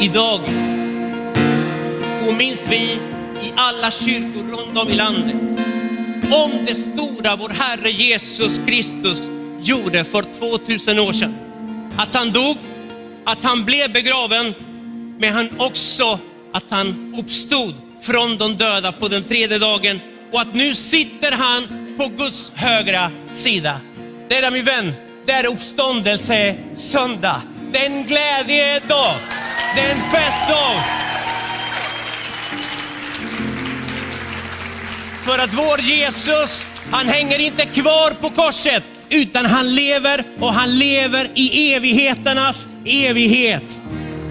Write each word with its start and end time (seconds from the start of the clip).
Idag 0.00 0.40
minns 2.38 2.60
vi 2.70 2.98
i 3.42 3.52
alla 3.56 3.90
kyrkor 3.90 4.42
runt 4.50 4.78
om 4.78 4.88
i 4.88 4.94
landet 4.94 5.36
om 6.32 6.50
det 6.66 6.74
stora 6.74 7.36
vår 7.36 7.48
Herre 7.48 7.90
Jesus 7.90 8.60
Kristus 8.66 9.22
gjorde 9.62 10.04
för 10.04 10.22
2000 10.22 10.98
år 10.98 11.12
sedan. 11.12 11.36
Att 11.96 12.14
han 12.14 12.32
dog, 12.32 12.56
att 13.24 13.38
han 13.42 13.64
blev 13.64 13.92
begraven, 13.92 14.54
men 15.18 15.32
han 15.32 15.48
också 15.58 16.18
att 16.52 16.64
han 16.70 17.14
uppstod 17.18 17.74
från 18.02 18.38
de 18.38 18.56
döda 18.56 18.92
på 18.92 19.08
den 19.08 19.24
tredje 19.24 19.58
dagen 19.58 20.00
och 20.32 20.40
att 20.40 20.54
nu 20.54 20.74
sitter 20.74 21.32
han 21.32 21.68
på 21.98 22.08
Guds 22.08 22.52
högra 22.54 23.10
sida. 23.34 23.80
Det 24.28 24.36
är 24.36 24.50
min 24.50 24.64
vän, 24.64 24.92
det 25.26 25.32
är 25.32 25.52
uppståndelse 25.52 26.56
söndag. 26.76 27.42
Det 27.72 27.78
är 27.78 27.86
en 27.86 28.04
glädjedag, 28.04 29.16
det 29.74 29.80
är 29.80 29.90
en 29.90 30.10
festdag. 30.10 30.82
För 35.22 35.38
att 35.38 35.54
vår 35.54 35.80
Jesus, 35.80 36.66
han 36.90 37.08
hänger 37.08 37.38
inte 37.38 37.64
kvar 37.64 38.10
på 38.10 38.30
korset, 38.30 38.82
utan 39.10 39.46
han 39.46 39.74
lever 39.74 40.24
och 40.40 40.54
han 40.54 40.78
lever 40.78 41.30
i 41.34 41.72
evigheternas 41.74 42.68
evighet. 42.84 43.80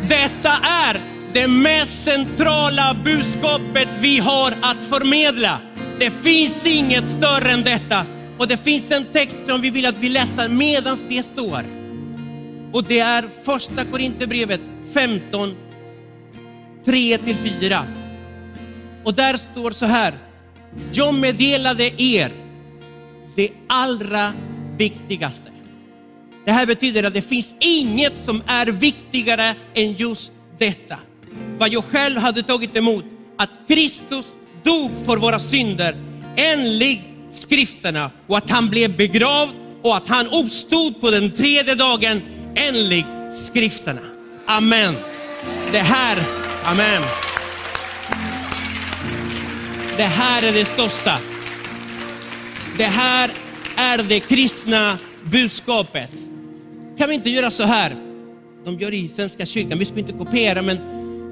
Detta 0.09 0.51
är 0.63 0.99
det 1.33 1.47
mest 1.47 2.03
centrala 2.03 2.95
budskapet 3.03 3.87
vi 3.99 4.19
har 4.19 4.53
att 4.61 4.83
förmedla. 4.89 5.59
Det 5.99 6.11
finns 6.11 6.65
inget 6.65 7.09
större 7.09 7.51
än 7.51 7.63
detta. 7.63 8.05
Och 8.37 8.47
det 8.47 8.57
finns 8.57 8.91
en 8.91 9.05
text 9.05 9.37
som 9.47 9.61
vi 9.61 9.69
vill 9.69 9.85
att 9.85 9.97
vi 9.99 10.09
läser 10.09 10.49
medan 10.49 10.97
vi 11.07 11.23
står. 11.23 11.63
Och 12.73 12.83
det 12.83 12.99
är 12.99 13.25
första 13.45 13.85
Korinthierbrevet 13.85 14.61
15, 14.93 15.55
3-4. 16.85 17.83
Och 19.03 19.13
där 19.13 19.37
står 19.37 19.71
så 19.71 19.85
här. 19.85 20.13
Jag 20.93 21.13
meddelade 21.13 22.01
er 22.01 22.31
det 23.35 23.49
allra 23.67 24.33
viktigaste. 24.77 25.51
Det 26.45 26.51
här 26.51 26.65
betyder 26.65 27.03
att 27.03 27.13
det 27.13 27.21
finns 27.21 27.55
inget 27.59 28.15
som 28.25 28.43
är 28.47 28.65
viktigare 28.65 29.55
än 29.73 29.93
just 29.93 30.31
detta. 30.57 30.97
Vad 31.57 31.69
jag 31.69 31.83
själv 31.83 32.17
hade 32.17 32.43
tagit 32.43 32.75
emot, 32.75 33.05
att 33.37 33.49
Kristus 33.67 34.25
dog 34.63 34.91
för 35.05 35.17
våra 35.17 35.39
synder 35.39 35.95
enligt 36.35 37.01
skrifterna 37.31 38.11
och 38.27 38.37
att 38.37 38.49
han 38.49 38.69
blev 38.69 38.97
begravd 38.97 39.53
och 39.81 39.97
att 39.97 40.07
han 40.07 40.27
uppstod 40.27 41.01
på 41.01 41.09
den 41.09 41.31
tredje 41.31 41.75
dagen 41.75 42.21
enligt 42.55 43.05
skrifterna. 43.45 44.16
Amen. 44.49 44.95
Det 45.71 45.79
här, 45.79 46.17
amen. 46.65 47.03
Det 49.97 50.03
här 50.03 50.43
är 50.43 50.53
det 50.53 50.65
största. 50.65 51.17
Det 52.77 52.83
här 52.83 53.31
är 53.75 53.97
det 53.97 54.19
kristna 54.19 54.97
budskapet. 55.23 56.11
Kan 56.97 57.09
vi 57.09 57.15
inte 57.15 57.29
göra 57.29 57.51
så 57.51 57.63
här? 57.63 57.95
De 58.65 58.75
gör 58.79 58.93
i 58.93 59.07
Svenska 59.07 59.45
kyrkan, 59.45 59.79
vi 59.79 59.85
ska 59.85 59.99
inte 59.99 60.13
kopiera 60.13 60.61
men 60.61 60.77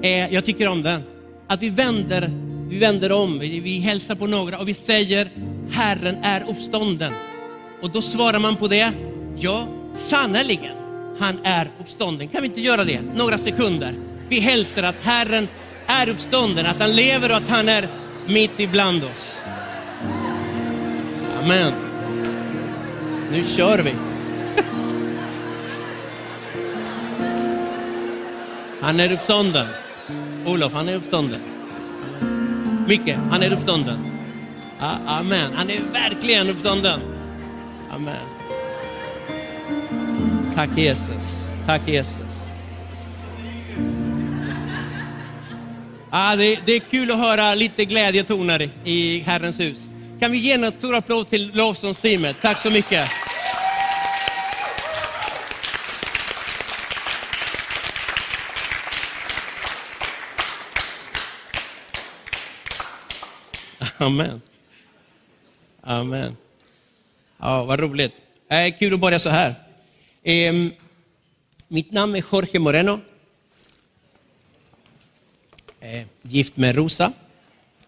eh, 0.02 0.34
jag 0.34 0.44
tycker 0.44 0.68
om 0.68 0.82
den. 0.82 1.02
Att 1.46 1.62
vi 1.62 1.68
vänder, 1.68 2.30
vi 2.68 2.78
vänder 2.78 3.12
om, 3.12 3.38
vi, 3.38 3.60
vi 3.60 3.78
hälsar 3.78 4.14
på 4.14 4.26
några 4.26 4.58
och 4.58 4.68
vi 4.68 4.74
säger 4.74 5.30
Herren 5.70 6.16
är 6.22 6.50
uppstånden. 6.50 7.12
Och 7.82 7.90
då 7.90 8.02
svarar 8.02 8.38
man 8.38 8.56
på 8.56 8.68
det, 8.68 8.92
ja 9.38 9.68
sannerligen, 9.94 10.76
han 11.18 11.38
är 11.42 11.70
uppstånden. 11.80 12.28
Kan 12.28 12.42
vi 12.42 12.48
inte 12.48 12.60
göra 12.60 12.84
det 12.84 13.00
några 13.14 13.38
sekunder? 13.38 13.94
Vi 14.28 14.40
hälsar 14.40 14.82
att 14.82 14.96
Herren 15.02 15.48
är 15.86 16.08
uppstånden, 16.08 16.66
att 16.66 16.80
han 16.80 16.96
lever 16.96 17.30
och 17.30 17.36
att 17.36 17.48
han 17.48 17.68
är 17.68 17.88
mitt 18.26 18.60
ibland 18.60 19.04
oss. 19.04 19.42
Amen. 21.42 21.72
Nu 23.32 23.44
kör 23.44 23.78
vi. 23.78 23.94
Han 28.80 29.00
är 29.00 29.12
uppstånden. 29.12 29.66
Olof, 30.46 30.72
han 30.72 30.88
är 30.88 30.94
uppstånden. 30.94 31.40
Micke, 32.88 33.16
han 33.30 33.42
är 33.42 33.52
uppstånden. 33.52 33.98
Amen. 35.06 35.52
Han 35.54 35.70
är 35.70 35.80
verkligen 35.92 36.50
uppstånden. 36.50 37.00
Amen. 37.90 38.35
Tack 40.56 40.70
Jesus. 40.76 41.08
Tack 41.66 41.88
Jesus. 41.88 42.16
Ah, 46.10 46.36
det, 46.36 46.60
det, 46.66 46.72
är 46.72 46.80
kul 46.80 47.10
att 47.10 47.18
höra 47.18 47.54
lite 47.54 47.84
glädjetoner 47.84 48.70
i 48.84 49.20
Herrens 49.20 49.60
hus. 49.60 49.88
Kan 50.20 50.32
vi 50.32 50.38
ge 50.38 50.52
en 50.52 50.72
stor 50.72 50.94
applåd 50.94 51.28
till 51.28 51.50
lovsångsteamet? 51.54 52.36
Tack 52.40 52.58
så 52.58 52.70
mycket. 52.70 53.08
Amen. 63.98 64.40
Amen. 65.82 66.36
Ja, 67.38 67.64
vad 67.64 67.80
roligt. 67.80 68.12
Eh, 68.50 68.78
kul 68.78 68.94
att 68.94 69.00
börja 69.00 69.18
så 69.18 69.30
här. 69.30 69.65
Eh, 70.26 70.54
mitt 71.68 71.92
namn 71.92 72.16
är 72.16 72.24
Jorge 72.32 72.58
Moreno. 72.58 73.00
Eh, 75.80 76.06
gift 76.22 76.56
med 76.56 76.76
Rosa, 76.76 77.12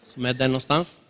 som 0.06 0.26
är 0.26 0.34
där 0.34 0.49
någonstans. 0.49 1.00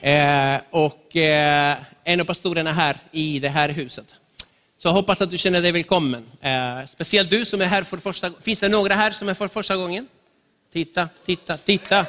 Eh, 0.00 0.60
och 0.70 1.16
eh, 1.16 1.76
en 2.04 2.20
av 2.20 2.24
pastorerna 2.24 2.72
här 2.72 2.96
i 3.12 3.38
det 3.38 3.48
här 3.48 3.68
huset. 3.68 4.14
Så 4.76 4.88
jag 4.88 4.92
hoppas 4.92 5.20
att 5.20 5.30
du 5.30 5.38
känner 5.38 5.62
dig 5.62 5.72
välkommen. 5.72 6.26
Eh, 6.40 6.84
speciellt 6.86 7.30
du 7.30 7.44
som 7.44 7.60
är 7.60 7.66
här 7.66 7.82
för 7.82 7.96
första 7.96 8.28
gången. 8.28 8.42
Finns 8.42 8.60
det 8.60 8.68
några 8.68 8.94
här 8.94 9.10
som 9.10 9.28
är 9.28 9.34
för 9.34 9.48
första 9.48 9.76
gången? 9.76 10.08
Titta, 10.72 11.08
titta, 11.24 11.56
titta, 11.56 12.06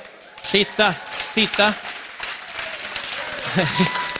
titta, 0.52 0.96
titta. 1.34 1.74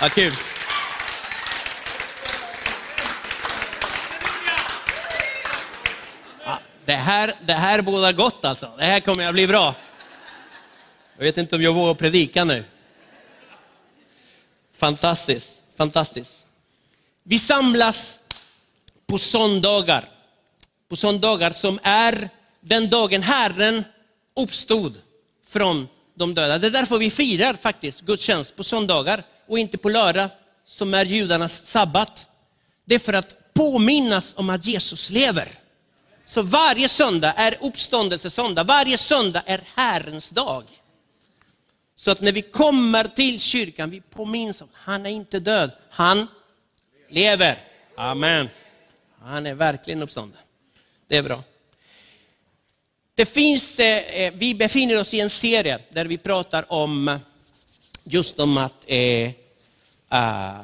ja, 0.00 0.08
kul. 0.08 0.32
Det 6.84 6.94
här, 6.94 7.34
det 7.46 7.52
här 7.52 7.82
bådar 7.82 8.12
gott 8.12 8.44
alltså. 8.44 8.72
Det 8.78 8.84
här 8.84 9.00
kommer 9.00 9.26
att 9.26 9.32
bli 9.32 9.46
bra. 9.46 9.74
Jag 11.16 11.24
vet 11.24 11.36
inte 11.36 11.56
om 11.56 11.62
jag 11.62 11.74
vågar 11.74 11.94
predika 11.94 12.44
nu. 12.44 12.64
Fantastiskt, 14.76 15.62
fantastiskt. 15.76 16.46
Vi 17.22 17.38
samlas 17.38 18.20
på 19.06 19.18
söndagar. 19.18 20.08
På 20.88 20.96
söndagar 20.96 21.50
som 21.50 21.78
är 21.82 22.30
den 22.60 22.90
dagen 22.90 23.22
Herren 23.22 23.84
uppstod 24.36 24.98
från 25.48 25.88
de 26.14 26.34
döda. 26.34 26.58
Det 26.58 26.66
är 26.66 26.70
därför 26.70 26.98
vi 26.98 27.10
firar 27.10 27.54
faktiskt 27.54 28.00
gudstjänst 28.00 28.56
på 28.56 28.64
söndagar 28.64 29.24
och 29.48 29.58
inte 29.58 29.78
på 29.78 29.88
lördag 29.88 30.28
som 30.64 30.94
är 30.94 31.04
judarnas 31.04 31.66
sabbat. 31.66 32.28
Det 32.84 32.94
är 32.94 32.98
för 32.98 33.12
att 33.12 33.54
påminnas 33.54 34.34
om 34.36 34.50
att 34.50 34.66
Jesus 34.66 35.10
lever. 35.10 35.48
Så 36.24 36.42
varje 36.42 36.88
söndag 36.88 37.32
är 37.36 37.56
uppståndelsesöndag, 37.60 38.64
varje 38.64 38.98
söndag 38.98 39.42
är 39.46 39.60
Herrens 39.74 40.30
dag. 40.30 40.64
Så 41.94 42.10
att 42.10 42.20
när 42.20 42.32
vi 42.32 42.42
kommer 42.42 43.04
till 43.04 43.40
kyrkan, 43.40 43.90
vi 43.90 44.00
påminns 44.00 44.62
om, 44.62 44.68
han 44.72 45.06
är 45.06 45.10
inte 45.10 45.40
död, 45.40 45.70
han 45.90 46.26
lever. 47.08 47.58
Amen. 47.96 48.48
Han 49.22 49.46
är 49.46 49.54
verkligen 49.54 50.02
uppstånden. 50.02 50.40
Det 51.08 51.16
är 51.16 51.22
bra. 51.22 51.42
Det 53.14 53.26
finns, 53.26 53.78
eh, 53.78 53.98
eh 53.98 54.32
vi 54.36 54.54
befinner 54.54 55.00
oss 55.00 55.14
i 55.14 55.20
en 55.20 55.30
serie 55.30 55.78
där 55.90 56.04
vi 56.04 56.18
pratar 56.18 56.72
om 56.72 57.18
just 58.08 58.40
om 58.40 58.56
att, 58.56 58.84
eh, 58.86 59.28
uh, 60.12 60.60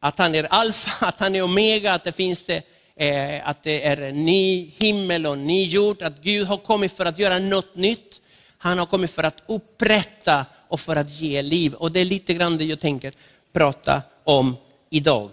att 0.00 0.18
han 0.18 0.34
är 0.34 0.44
alfa, 0.44 1.06
att 1.06 1.20
han 1.20 1.34
är 1.34 1.42
omega, 1.42 1.92
att 1.92 2.04
det 2.04 2.12
finns 2.12 2.48
eh, 2.48 2.62
eh 2.96 3.48
att 3.48 3.62
det 3.62 3.86
är 3.86 3.96
en 3.96 4.24
ny 4.24 4.70
himmel 4.78 5.26
och 5.26 5.38
ny 5.38 5.64
jord, 5.64 6.02
att 6.02 6.20
Gud 6.22 6.46
har 6.46 6.56
kommit 6.56 6.92
för 6.92 7.06
att 7.06 7.18
göra 7.18 7.38
något 7.38 7.76
nytt. 7.76 8.20
Han 8.58 8.78
har 8.78 8.86
kommit 8.86 9.10
för 9.10 9.22
att 9.22 9.42
upprätta 9.46 10.46
och 10.68 10.80
för 10.80 10.96
att 10.96 11.10
ge 11.10 11.42
liv. 11.42 11.74
Och 11.74 11.92
det 11.92 12.00
är 12.00 12.04
lite 12.04 12.34
grann 12.34 12.58
det 12.58 12.64
jag 12.64 12.80
tänker 12.80 13.12
prata 13.52 14.02
om 14.24 14.56
idag. 14.90 15.30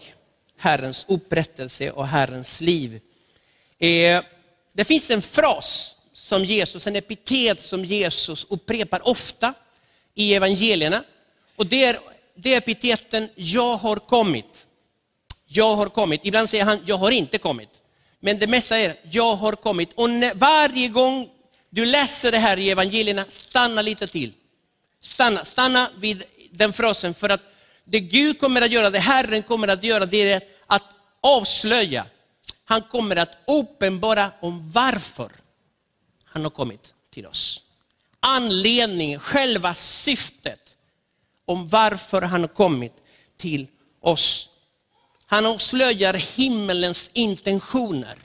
Herrens 0.58 1.06
upprättelse 1.10 1.92
och 1.92 2.08
Herrens 2.08 2.62
liv. 2.62 3.00
Eh, 3.80 4.24
det 4.74 4.84
finns 4.84 5.10
en 5.10 5.22
fras 5.22 5.96
som 6.14 6.46
Jesus, 6.46 6.88
en 6.88 6.96
epitet 6.96 7.62
som 7.62 7.86
Jesus 7.86 8.46
upprepar 8.50 9.08
ofta 9.08 9.54
i 10.16 10.34
evangelierna. 10.34 11.04
Och 11.56 11.66
det 11.66 11.86
är, 11.86 12.00
det 12.36 12.54
är 12.54 12.58
epiteten, 12.58 13.30
jag 13.36 13.78
har 13.78 13.96
kommit. 13.96 14.68
jag 15.48 15.76
har 15.76 15.90
kommit. 15.90 16.22
Ibland 16.24 16.50
säger 16.50 16.66
han, 16.66 16.80
jag 16.86 16.98
har 16.98 17.12
inte 17.12 17.38
kommit. 17.38 17.70
Men 18.20 18.40
det 18.40 18.48
mesta 18.48 18.78
är, 18.78 18.96
jag 19.12 19.36
har 19.36 19.54
kommit. 19.54 19.94
Och 19.96 20.10
när, 20.10 20.34
varje 20.34 20.88
gång 20.88 21.30
du 21.70 21.86
läser 21.86 22.32
det 22.32 22.38
här 22.38 22.58
i 22.58 22.70
evangelierna, 22.70 23.26
stanna 23.30 23.82
lite 23.82 24.08
till. 24.08 24.34
Stanna, 25.04 25.46
stanna 25.46 25.90
vid 25.98 26.24
den 26.52 26.74
frasen, 26.74 27.14
för 27.14 27.30
att 27.30 27.42
det 27.84 28.00
Gud 28.00 28.40
kommer 28.40 28.62
att 28.62 28.72
göra, 28.72 28.90
det 28.90 29.00
Herren 29.00 29.44
kommer 29.44 29.68
att 29.68 29.84
göra, 29.84 30.06
det 30.06 30.32
är 30.32 30.42
att 30.68 30.84
avslöja. 31.22 32.06
Han 32.66 32.82
kommer 32.82 33.16
att 33.16 33.38
uppenbara 33.48 34.32
om 34.40 34.72
varför 34.72 35.32
han 36.26 36.44
har 36.44 36.52
kommit 36.52 36.94
till 37.14 37.26
oss. 37.26 37.62
Anledningen, 38.20 39.20
själva 39.20 39.74
syftet 39.74 40.71
om 41.52 41.68
varför 41.68 42.22
han 42.22 42.42
har 42.42 42.48
kommit 42.48 42.94
till 43.38 43.68
oss. 44.00 44.50
Han 45.26 45.46
avslöjar 45.46 46.14
himmelens 46.14 47.10
intentioner 47.14 48.16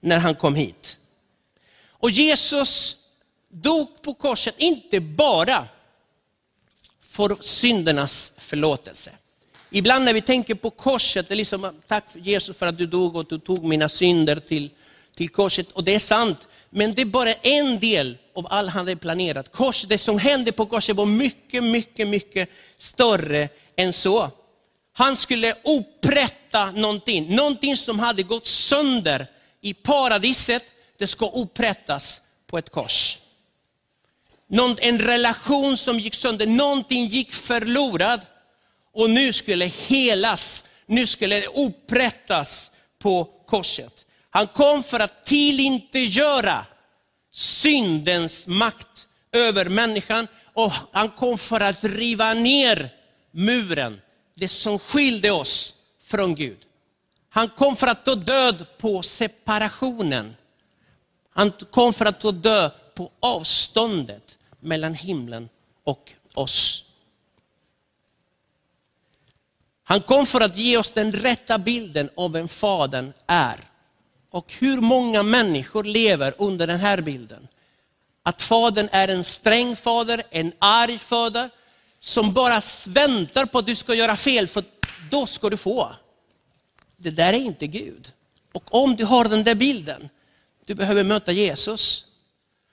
när 0.00 0.18
han 0.18 0.34
kom 0.34 0.54
hit. 0.54 0.98
Och 1.86 2.10
Jesus 2.10 2.96
dog 3.48 4.02
på 4.02 4.14
korset, 4.14 4.54
inte 4.58 5.00
bara 5.00 5.68
för 7.00 7.36
syndernas 7.40 8.32
förlåtelse. 8.38 9.10
Ibland 9.70 10.04
när 10.04 10.12
vi 10.12 10.20
tänker 10.20 10.54
på 10.54 10.70
korset, 10.70 11.28
det 11.28 11.34
är 11.34 11.36
liksom, 11.36 11.80
tack 11.86 12.04
Jesus 12.14 12.56
för 12.56 12.66
att 12.66 12.78
du 12.78 12.86
dog 12.86 13.16
och 13.16 13.26
du 13.26 13.38
tog 13.38 13.64
mina 13.64 13.88
synder 13.88 14.36
till, 14.36 14.70
till 15.14 15.28
korset. 15.28 15.72
Och 15.72 15.84
det 15.84 15.94
är 15.94 15.98
sant, 15.98 16.48
men 16.70 16.94
det 16.94 17.02
är 17.02 17.06
bara 17.06 17.32
en 17.32 17.78
del 17.78 18.16
av 18.34 18.46
allt 18.50 18.70
han 18.70 18.78
hade 18.78 18.96
planerat. 18.96 19.52
Kors, 19.52 19.82
det 19.82 19.98
som 19.98 20.18
hände 20.18 20.52
på 20.52 20.66
korset 20.66 20.96
var 20.96 21.06
mycket, 21.06 21.64
mycket, 21.64 22.08
mycket 22.08 22.48
större 22.78 23.48
än 23.76 23.92
så. 23.92 24.30
Han 24.92 25.16
skulle 25.16 25.54
upprätta 25.64 26.70
någonting, 26.70 27.36
någonting 27.36 27.76
som 27.76 27.98
hade 27.98 28.22
gått 28.22 28.46
sönder 28.46 29.26
i 29.60 29.74
paradiset, 29.74 30.64
det 30.98 31.06
ska 31.06 31.30
upprättas 31.30 32.22
på 32.46 32.58
ett 32.58 32.70
kors. 32.70 33.18
Någon, 34.48 34.76
en 34.80 34.98
relation 34.98 35.76
som 35.76 36.00
gick 36.00 36.14
sönder, 36.14 36.46
någonting 36.46 37.06
gick 37.06 37.32
förlorat 37.32 38.20
och 38.92 39.10
nu 39.10 39.32
skulle 39.32 39.64
helas, 39.64 40.64
nu 40.86 41.06
skulle 41.06 41.40
det 41.40 41.46
upprättas 41.46 42.70
på 42.98 43.24
korset. 43.46 44.06
Han 44.30 44.46
kom 44.46 44.82
för 44.82 45.00
att 45.00 45.24
tillintetgöra 45.24 46.66
syndens 47.32 48.46
makt 48.46 49.08
över 49.32 49.68
människan 49.68 50.28
och 50.52 50.72
han 50.92 51.10
kom 51.10 51.38
för 51.38 51.60
att 51.60 51.84
riva 51.84 52.34
ner 52.34 52.90
muren, 53.30 54.00
det 54.34 54.48
som 54.48 54.78
skilde 54.78 55.30
oss 55.30 55.74
från 56.02 56.34
Gud. 56.34 56.58
Han 57.28 57.48
kom 57.48 57.76
för 57.76 57.86
att 57.86 58.04
ta 58.04 58.14
död 58.14 58.66
på 58.78 59.02
separationen. 59.02 60.36
Han 61.30 61.50
kom 61.50 61.92
för 61.92 62.06
att 62.06 62.20
ta 62.20 62.32
död 62.32 62.72
på 62.94 63.10
avståndet 63.20 64.38
mellan 64.60 64.94
himlen 64.94 65.48
och 65.84 66.12
oss. 66.34 66.88
Han 69.84 70.00
kom 70.00 70.26
för 70.26 70.40
att 70.40 70.56
ge 70.56 70.76
oss 70.76 70.92
den 70.92 71.12
rätta 71.12 71.58
bilden 71.58 72.10
av 72.16 72.32
vem 72.32 72.48
Fadern 72.48 73.12
är. 73.26 73.71
Och 74.32 74.52
hur 74.58 74.80
många 74.80 75.22
människor 75.22 75.84
lever 75.84 76.34
under 76.38 76.66
den 76.66 76.80
här 76.80 77.00
bilden? 77.00 77.48
Att 78.22 78.42
Fadern 78.42 78.88
är 78.92 79.08
en 79.08 79.24
sträng 79.24 79.76
fader, 79.76 80.22
en 80.30 80.52
arg 80.58 80.98
fader, 80.98 81.50
som 82.00 82.32
bara 82.32 82.62
väntar 82.86 83.46
på 83.46 83.58
att 83.58 83.66
du 83.66 83.74
ska 83.74 83.94
göra 83.94 84.16
fel, 84.16 84.48
för 84.48 84.64
då 85.10 85.26
ska 85.26 85.50
du 85.50 85.56
få. 85.56 85.92
Det 86.96 87.10
där 87.10 87.32
är 87.32 87.38
inte 87.38 87.66
Gud. 87.66 88.12
Och 88.52 88.74
om 88.74 88.96
du 88.96 89.04
har 89.04 89.24
den 89.24 89.44
där 89.44 89.54
bilden, 89.54 90.08
du 90.64 90.74
behöver 90.74 91.04
möta 91.04 91.32
Jesus. 91.32 92.06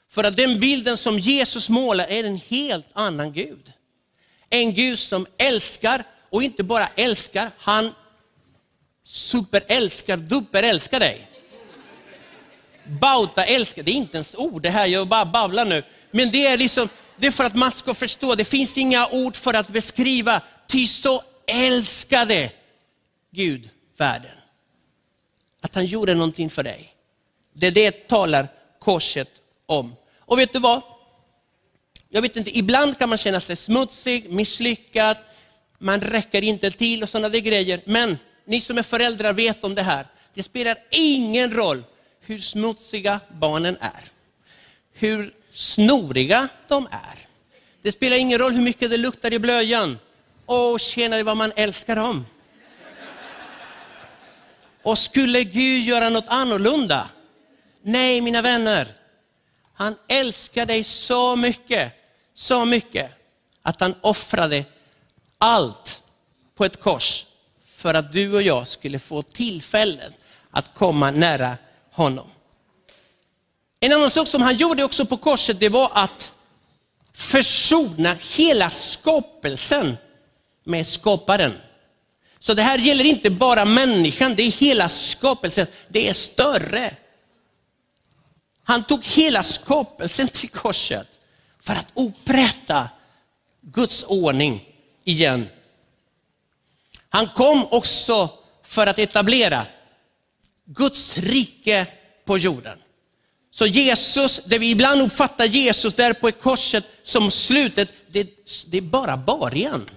För 0.09 0.23
att 0.23 0.37
den 0.37 0.59
bilden 0.59 0.97
som 0.97 1.19
Jesus 1.19 1.69
målar 1.69 2.07
är 2.07 2.23
en 2.23 2.37
helt 2.37 2.87
annan 2.93 3.33
Gud. 3.33 3.73
En 4.49 4.73
Gud 4.73 4.99
som 4.99 5.27
älskar 5.37 6.03
och 6.29 6.43
inte 6.43 6.63
bara 6.63 6.87
älskar, 6.87 7.51
han 7.57 7.93
superälskar, 9.03 10.17
duperälskar 10.17 10.99
dig. 10.99 11.28
Bauta 12.89 13.45
älskar, 13.45 13.83
det 13.83 13.91
är 13.91 13.95
inte 13.95 14.17
ens 14.17 14.35
ord 14.35 14.61
det 14.61 14.69
här, 14.69 14.87
jag 14.87 15.07
bara 15.07 15.25
babblar 15.25 15.65
nu. 15.65 15.83
Men 16.11 16.31
det 16.31 16.47
är 16.47 16.57
liksom, 16.57 16.89
det 17.17 17.27
är 17.27 17.31
för 17.31 17.43
att 17.43 17.55
man 17.55 17.71
ska 17.71 17.93
förstå, 17.93 18.35
det 18.35 18.45
finns 18.45 18.77
inga 18.77 19.07
ord 19.07 19.35
för 19.35 19.53
att 19.53 19.67
beskriva, 19.69 20.41
ty 20.67 20.87
så 20.87 21.23
älskade 21.47 22.51
Gud 23.31 23.69
världen. 23.97 24.31
Att 25.61 25.75
han 25.75 25.85
gjorde 25.85 26.13
någonting 26.13 26.49
för 26.49 26.63
dig. 26.63 26.93
Det 27.53 27.67
är 27.67 27.71
det 27.71 28.07
talar 28.07 28.47
korset 28.79 29.29
om. 29.65 29.95
Och 30.19 30.39
vet 30.39 30.53
du 30.53 30.59
vad? 30.59 30.81
Jag 32.09 32.21
vet 32.21 32.35
inte, 32.35 32.57
ibland 32.57 32.97
kan 32.97 33.09
man 33.09 33.17
känna 33.17 33.41
sig 33.41 33.55
smutsig, 33.55 34.29
misslyckad, 34.29 35.17
man 35.77 36.01
räcker 36.01 36.43
inte 36.43 36.71
till 36.71 37.03
och 37.03 37.09
sådana 37.09 37.29
där 37.29 37.39
grejer. 37.39 37.81
Men 37.85 38.17
ni 38.45 38.61
som 38.61 38.77
är 38.77 38.83
föräldrar 38.83 39.33
vet 39.33 39.63
om 39.63 39.75
det 39.75 39.83
här. 39.83 40.07
Det 40.33 40.43
spelar 40.43 40.77
ingen 40.91 41.53
roll 41.53 41.83
hur 42.29 42.39
smutsiga 42.39 43.19
barnen 43.29 43.77
är. 43.81 44.03
Hur 44.93 45.33
snoriga 45.51 46.47
de 46.67 46.87
är. 46.91 47.19
Det 47.81 47.91
spelar 47.91 48.17
ingen 48.17 48.39
roll 48.39 48.53
hur 48.53 48.61
mycket 48.61 48.89
det 48.89 48.97
luktar 48.97 49.33
i 49.33 49.39
blöjan. 49.39 49.99
Åh, 50.45 50.77
tjena 50.77 51.23
vad 51.23 51.37
man 51.37 51.51
älskar 51.55 51.95
dem. 51.95 52.25
Och 54.83 54.97
skulle 54.97 55.43
Gud 55.43 55.83
göra 55.83 56.09
något 56.09 56.25
annorlunda? 56.27 57.09
Nej, 57.81 58.21
mina 58.21 58.41
vänner. 58.41 58.87
Han 59.73 59.95
älskar 60.07 60.65
dig 60.65 60.83
så 60.83 61.35
mycket, 61.35 61.93
så 62.33 62.65
mycket 62.65 63.11
att 63.61 63.81
han 63.81 63.95
offrade 64.01 64.65
allt 65.37 66.01
på 66.55 66.65
ett 66.65 66.79
kors 66.79 67.25
för 67.65 67.93
att 67.93 68.11
du 68.11 68.33
och 68.33 68.41
jag 68.41 68.67
skulle 68.67 68.99
få 68.99 69.21
tillfällen 69.21 70.13
att 70.51 70.73
komma 70.73 71.11
nära 71.11 71.57
honom. 71.99 72.27
En 73.79 73.93
annan 73.93 74.09
sak 74.09 74.27
som 74.27 74.41
han 74.41 74.57
gjorde 74.57 74.83
också 74.83 75.05
på 75.05 75.17
korset, 75.17 75.59
det 75.59 75.69
var 75.69 75.91
att 75.93 76.33
försona 77.13 78.17
hela 78.37 78.69
skapelsen 78.69 79.97
med 80.63 80.87
skaparen. 80.87 81.53
Så 82.39 82.53
det 82.53 82.61
här 82.61 82.77
gäller 82.77 83.03
inte 83.03 83.29
bara 83.29 83.65
människan, 83.65 84.35
det 84.35 84.43
är 84.43 84.51
hela 84.51 84.89
skapelsen, 84.89 85.67
det 85.87 86.09
är 86.09 86.13
större. 86.13 86.95
Han 88.63 88.83
tog 88.83 89.05
hela 89.05 89.43
skapelsen 89.43 90.27
till 90.27 90.49
korset 90.49 91.07
för 91.59 91.73
att 91.73 91.87
upprätta 91.93 92.89
Guds 93.61 94.03
ordning 94.03 94.65
igen. 95.03 95.47
Han 97.09 97.27
kom 97.27 97.67
också 97.71 98.29
för 98.63 98.87
att 98.87 98.99
etablera 98.99 99.65
Guds 100.71 101.17
rike 101.17 101.87
på 102.25 102.37
jorden. 102.37 102.79
Så 103.51 103.65
Jesus, 103.65 104.39
det 104.45 104.57
vi 104.57 104.69
ibland 104.69 105.01
uppfattar 105.01 105.45
Jesus 105.45 105.93
där 105.93 106.13
på 106.13 106.31
korset 106.31 106.85
som 107.03 107.31
slutet, 107.31 107.89
det, 108.07 108.29
det 108.67 108.77
är 108.77 108.81
bara 108.81 109.17
början. 109.17 109.89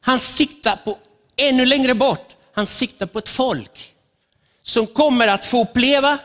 Han 0.00 0.18
siktar 0.18 0.76
på 0.76 0.98
ännu 1.36 1.64
längre 1.64 1.94
bort, 1.94 2.36
han 2.52 2.66
siktar 2.66 3.06
på 3.06 3.18
ett 3.18 3.28
folk 3.28 3.94
som 4.62 4.86
kommer 4.86 5.28
att 5.28 5.44
få 5.44 5.62
uppleva 5.62 6.18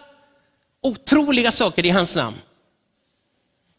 otroliga 0.81 1.51
saker 1.51 1.85
i 1.85 1.89
hans 1.89 2.15
namn. 2.15 2.37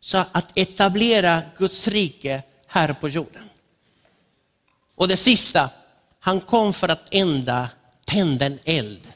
Så 0.00 0.18
att 0.32 0.58
etablera 0.58 1.42
Guds 1.58 1.88
rike 1.88 2.42
här 2.66 2.92
på 2.92 3.08
jorden. 3.08 3.50
Och 4.94 5.08
det 5.08 5.16
sista, 5.16 5.70
han 6.20 6.40
kom 6.40 6.72
för 6.72 6.88
att 6.88 7.06
ända, 7.10 7.68
tända 8.06 8.46
en 8.46 8.58
eld. 8.64 9.08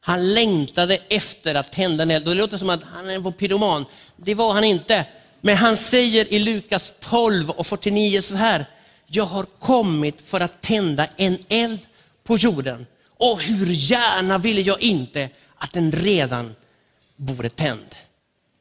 Han 0.00 0.34
längtade 0.34 0.98
efter 1.08 1.54
att 1.54 1.72
tända 1.72 2.02
en 2.02 2.10
eld. 2.10 2.28
Och 2.28 2.34
det 2.34 2.40
låter 2.40 2.58
som 2.58 2.70
att 2.70 2.82
han 2.82 3.22
var 3.22 3.32
pyroman. 3.32 3.84
Det 4.16 4.34
var 4.34 4.52
han 4.52 4.64
inte. 4.64 5.06
Men 5.40 5.56
han 5.56 5.76
säger 5.76 6.32
i 6.32 6.38
Lukas 6.38 6.94
12 7.00 7.50
och 7.50 7.66
49 7.66 8.22
så 8.22 8.36
här, 8.36 8.66
jag 9.06 9.24
har 9.24 9.44
kommit 9.58 10.20
för 10.20 10.40
att 10.40 10.60
tända 10.60 11.06
en 11.16 11.38
eld 11.48 11.80
på 12.24 12.36
jorden. 12.36 12.86
Och 13.08 13.42
hur 13.42 13.66
gärna 13.66 14.38
ville 14.38 14.60
jag 14.60 14.82
inte 14.82 15.28
att 15.56 15.72
den 15.72 15.92
redan 15.92 16.54
vore 17.16 17.48
tänd. 17.48 17.96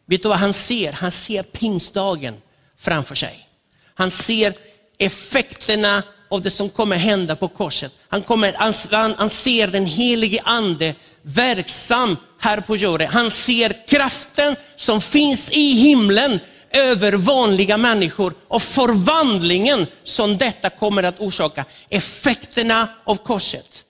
Vet 0.06 0.24
du 0.24 0.30
vad 0.30 0.38
han 0.38 0.54
ser? 0.54 0.92
Han 0.92 1.12
ser 1.12 1.44
pingstdagen 1.44 2.42
framför 2.78 3.16
sig. 3.16 3.50
Han 3.94 4.12
ser 4.12 4.54
effekterna 4.98 6.04
av 6.30 6.42
det 6.42 6.52
som 6.52 6.70
kommer 6.70 6.96
hända 6.96 7.36
på 7.36 7.48
korset. 7.48 7.98
Han, 8.08 8.22
kommer, 8.22 8.54
han, 8.92 9.14
han 9.18 9.30
ser 9.30 9.68
den 9.68 9.86
helige 9.86 10.42
ande 10.44 10.96
verksam 11.22 12.18
här 12.40 12.62
på 12.62 12.76
jorden. 12.76 13.08
Han 13.08 13.32
ser 13.32 13.88
kraften 13.88 14.56
som 14.76 15.02
finns 15.02 15.50
i 15.52 15.74
himlen 15.74 16.40
över 16.70 17.14
vanliga 17.14 17.78
människor 17.78 18.34
och 18.48 18.62
förvandlingen 18.62 19.88
som 20.04 20.38
detta 20.38 20.70
kommer 20.70 21.04
att 21.04 21.20
orsaka. 21.20 21.66
Effekterna 21.90 22.90
av 23.04 23.16
korset. 23.16 23.86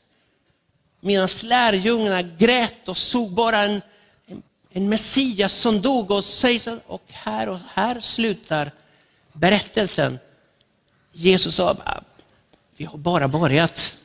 Medan 1.02 1.30
lärjungarna 1.44 2.22
grät 2.22 2.88
och 2.88 2.98
såg 2.98 3.32
bara 3.32 3.58
en, 3.58 3.82
en, 4.28 4.42
en 4.72 4.90
Messias 4.90 5.54
som 5.54 5.82
dog 5.82 6.12
och 6.12 6.26
sägs 6.26 6.68
och 6.88 7.04
här 7.08 7.50
och 7.50 7.60
här 7.74 8.00
slutar 8.00 8.72
berättelsen. 9.34 10.20
Jesus 11.12 11.56
sa, 11.56 11.76
vi 12.78 12.86
har 12.86 12.98
bara 12.98 13.28
börjat. 13.28 13.98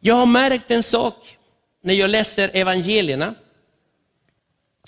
Jag 0.00 0.14
har 0.14 0.26
märkt 0.26 0.70
en 0.70 0.82
sak 0.82 1.36
när 1.82 1.94
jag 1.94 2.10
läser 2.10 2.50
evangelierna. 2.52 3.34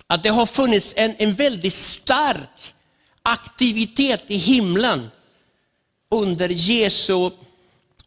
Att 0.06 0.22
det 0.22 0.28
har 0.28 0.46
funnits 0.46 0.92
en, 0.96 1.14
en 1.18 1.34
väldigt 1.34 1.74
stark 1.74 2.74
aktivitet 3.22 4.22
i 4.26 4.36
himlen 4.36 5.10
under 6.08 6.48
Jesu 6.48 7.30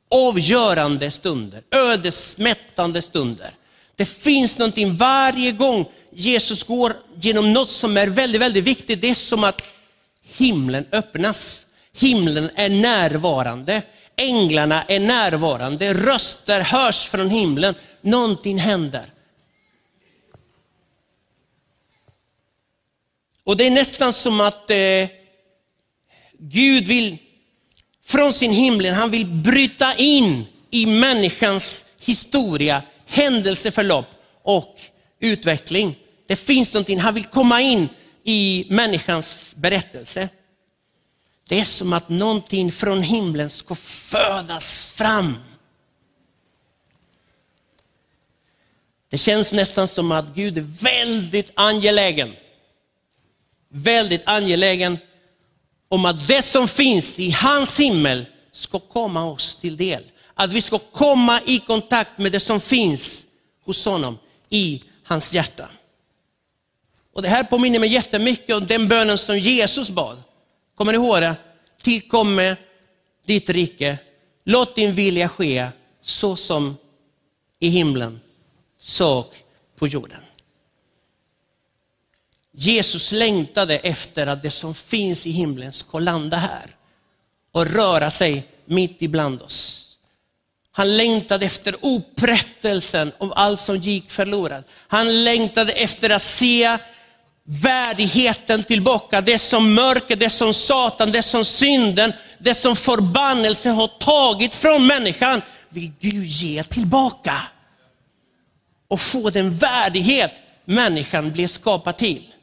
avgörande 0.10 1.12
stunder, 1.12 1.64
ödesmättande 1.72 3.02
stunder. 3.02 3.56
Det 3.96 4.06
finns 4.06 4.58
någonting 4.58 4.96
varje 4.96 5.52
gång 5.52 5.86
Jesus 6.12 6.64
går 6.64 6.94
genom 7.16 7.54
något 7.54 7.70
som 7.70 7.98
är 7.98 8.08
väldigt, 8.08 8.42
väldigt 8.42 8.64
viktigt. 8.64 9.02
Det 9.02 9.10
är 9.10 9.14
som 9.14 9.44
att 9.44 9.74
himlen 10.38 10.86
öppnas. 10.92 11.68
Himlen 11.94 12.50
är 12.56 12.70
närvarande. 12.70 13.82
Änglarna 14.16 14.84
är 14.84 15.00
närvarande. 15.00 15.94
Röster 15.94 16.62
hörs 16.62 17.06
från 17.06 17.30
himlen. 17.30 17.76
Någonting 18.02 18.58
händer. 18.58 19.06
Och 23.44 23.58
det 23.58 23.68
är 23.68 23.72
nästan 23.72 24.14
som 24.14 24.42
att 24.42 24.70
eh, 24.72 25.08
Gud 26.38 26.88
vill 26.88 27.18
från 28.06 28.34
sin 28.34 28.52
himmel, 28.52 28.94
han 28.94 29.12
vill 29.12 29.26
bryta 29.26 29.96
in 29.96 30.46
i 30.70 30.86
människans 30.86 31.86
historia, 32.00 32.82
händelseförlopp 33.08 34.08
och 34.44 34.80
utveckling. 35.20 35.96
Det 36.28 36.36
finns 36.36 36.74
någonting, 36.74 37.00
han 37.00 37.14
vill 37.14 37.26
komma 37.26 37.62
in 37.62 37.90
i 38.24 38.68
människans 38.70 39.54
berättelse. 39.56 40.30
Det 41.48 41.60
är 41.60 41.64
som 41.64 41.94
att 41.94 42.10
någonting 42.10 42.72
från 42.72 43.04
himlen 43.04 43.50
ska 43.50 43.76
födas 43.76 44.94
fram. 44.94 45.38
Det 49.10 49.18
känns 49.18 49.52
nästan 49.52 49.88
som 49.88 50.12
att 50.12 50.36
Gud 50.36 50.58
är 50.58 50.84
väldigt 50.84 51.52
angelägen, 51.54 52.34
väldigt 53.70 54.22
angelägen 54.26 54.98
om 55.90 56.06
att 56.06 56.28
det 56.28 56.42
som 56.42 56.68
finns 56.68 57.20
i 57.20 57.32
hans 57.32 57.80
himmel 57.80 58.26
ska 58.52 58.80
komma 58.80 59.26
oss 59.26 59.56
till 59.56 59.78
del. 59.78 60.04
Att 60.34 60.50
vi 60.50 60.62
ska 60.62 60.80
komma 60.80 61.42
i 61.46 61.60
kontakt 61.60 62.18
med 62.18 62.32
det 62.32 62.40
som 62.40 62.62
finns 62.62 63.26
hos 63.66 63.86
honom 63.86 64.18
i 64.50 64.84
hans 65.04 65.34
hjärta. 65.34 65.70
Och 67.14 67.22
Det 67.22 67.30
här 67.30 67.44
påminner 67.44 67.80
mig 67.80 67.90
jättemycket 67.90 68.56
om 68.56 68.68
den 68.68 68.88
bönen 68.88 69.18
som 69.18 69.40
Jesus 69.40 69.90
bad. 69.90 70.24
Kommer 70.76 70.92
ni 70.92 70.98
ihåg 70.98 71.22
det? 71.22 71.36
Tillkomme 71.82 72.56
ditt 73.26 73.50
rike, 73.50 73.98
låt 74.44 74.76
din 74.76 74.94
vilja 74.94 75.30
ske 75.30 75.68
så 76.02 76.36
som 76.36 76.78
i 77.60 77.70
himlen, 77.70 78.20
så 78.78 79.26
på 79.76 79.88
jorden. 79.88 80.20
Jesus 82.52 83.12
längtade 83.12 83.78
efter 83.78 84.28
att 84.28 84.42
det 84.42 84.52
som 84.52 84.76
finns 84.76 85.28
i 85.28 85.32
himlen 85.32 85.74
ska 85.74 86.00
landa 86.00 86.38
här 86.38 86.76
och 87.52 87.66
röra 87.66 88.12
sig 88.12 88.48
mitt 88.66 89.02
ibland 89.02 89.42
oss. 89.42 89.80
Han 90.72 90.98
längtade 90.98 91.46
efter 91.46 91.76
upprättelsen 91.82 93.12
av 93.18 93.34
allt 93.36 93.60
som 93.60 93.78
gick 93.78 94.12
förlorat. 94.12 94.66
Han 94.88 95.24
längtade 95.24 95.72
efter 95.72 96.10
att 96.10 96.24
se 96.24 96.78
värdigheten 97.46 98.64
tillbaka. 98.64 99.22
Det 99.22 99.40
som 99.40 99.74
mörker, 99.74 100.16
det 100.16 100.30
som 100.30 100.54
Satan, 100.54 101.12
det 101.12 101.24
som 101.24 101.46
synden, 101.46 102.14
det 102.38 102.54
som 102.54 102.76
förbannelse 102.76 103.70
har 103.70 103.88
tagit 103.88 104.56
från 104.56 104.88
människan 104.88 105.42
vill 105.70 105.92
Gud 106.00 106.26
ge 106.26 106.64
tillbaka. 106.64 107.42
Och 108.88 109.02
få 109.02 109.30
den 109.30 109.56
värdighet 109.56 110.34
människan 110.66 111.32
blev 111.32 111.48
skapad 111.48 111.98
till. 111.98 112.34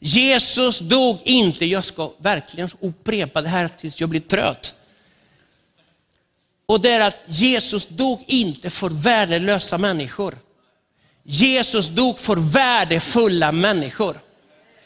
Jesus 0.00 0.78
dog 0.78 1.18
inte, 1.24 1.66
jag 1.66 1.84
ska 1.84 2.12
verkligen 2.18 2.70
upprepa 2.80 3.42
det 3.42 3.48
här 3.48 3.68
tills 3.68 4.00
jag 4.00 4.08
blir 4.08 4.20
trött. 4.20 4.74
Och 6.66 6.80
det 6.80 6.90
är 6.90 7.00
att 7.00 7.22
Jesus 7.26 7.86
dog 7.86 8.24
inte 8.26 8.70
för 8.70 8.88
värdelösa 8.88 9.78
människor. 9.78 10.38
Jesus 11.30 11.88
dog 11.88 12.18
för 12.18 12.36
värdefulla 12.36 13.52
människor. 13.52 14.20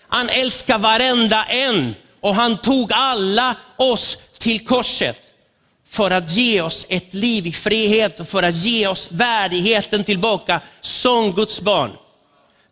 Han 0.01 0.29
älskar 0.29 0.79
varenda 0.79 1.45
en 1.45 1.95
och 2.21 2.35
han 2.35 2.59
tog 2.59 2.93
alla 2.93 3.57
oss 3.77 4.19
till 4.39 4.67
korset 4.67 5.19
för 5.89 6.11
att 6.11 6.31
ge 6.31 6.61
oss 6.61 6.87
ett 6.89 7.15
liv 7.15 7.47
i 7.47 7.53
frihet 7.53 8.21
och 8.21 8.29
för 8.29 8.43
att 8.43 8.57
ge 8.57 8.87
oss 8.87 9.13
värdigheten 9.13 10.05
tillbaka 10.05 10.61
som 10.81 11.33
Guds 11.33 11.61
barn. 11.61 11.91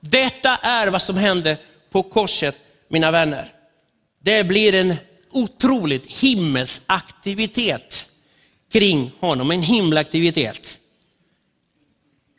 Detta 0.01 0.57
är 0.57 0.87
vad 0.87 1.03
som 1.03 1.17
hände 1.17 1.57
på 1.91 2.03
korset, 2.03 2.57
mina 2.89 3.11
vänner. 3.11 3.53
Det 4.23 4.45
blir 4.45 4.75
en 4.75 4.95
otroligt 5.33 6.07
himmelsk 6.07 6.83
aktivitet 6.87 8.09
kring 8.73 9.13
honom, 9.21 9.51
en 9.51 9.63
himmelaktivitet. 9.63 10.80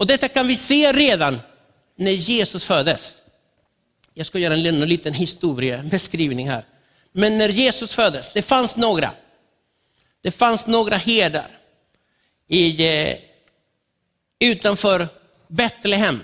Och 0.02 0.08
detta 0.08 0.28
kan 0.28 0.48
vi 0.48 0.56
se 0.56 0.92
redan 0.92 1.40
när 1.96 2.12
Jesus 2.12 2.66
föddes. 2.66 3.22
Jag 4.14 4.26
ska 4.26 4.40
göra 4.40 4.54
en 4.54 4.80
liten 4.80 5.14
historiebeskrivning 5.14 6.50
här. 6.50 6.66
Men 7.12 7.38
när 7.38 7.50
Jesus 7.50 7.96
föddes, 7.96 8.34
det 8.34 8.42
fanns 8.42 8.78
några. 8.78 9.12
Det 10.22 10.32
fanns 10.32 10.68
några 10.68 10.98
herdar 10.98 11.48
i, 12.48 12.88
eh, 12.88 13.18
utanför 14.40 15.08
Betlehem 15.48 16.24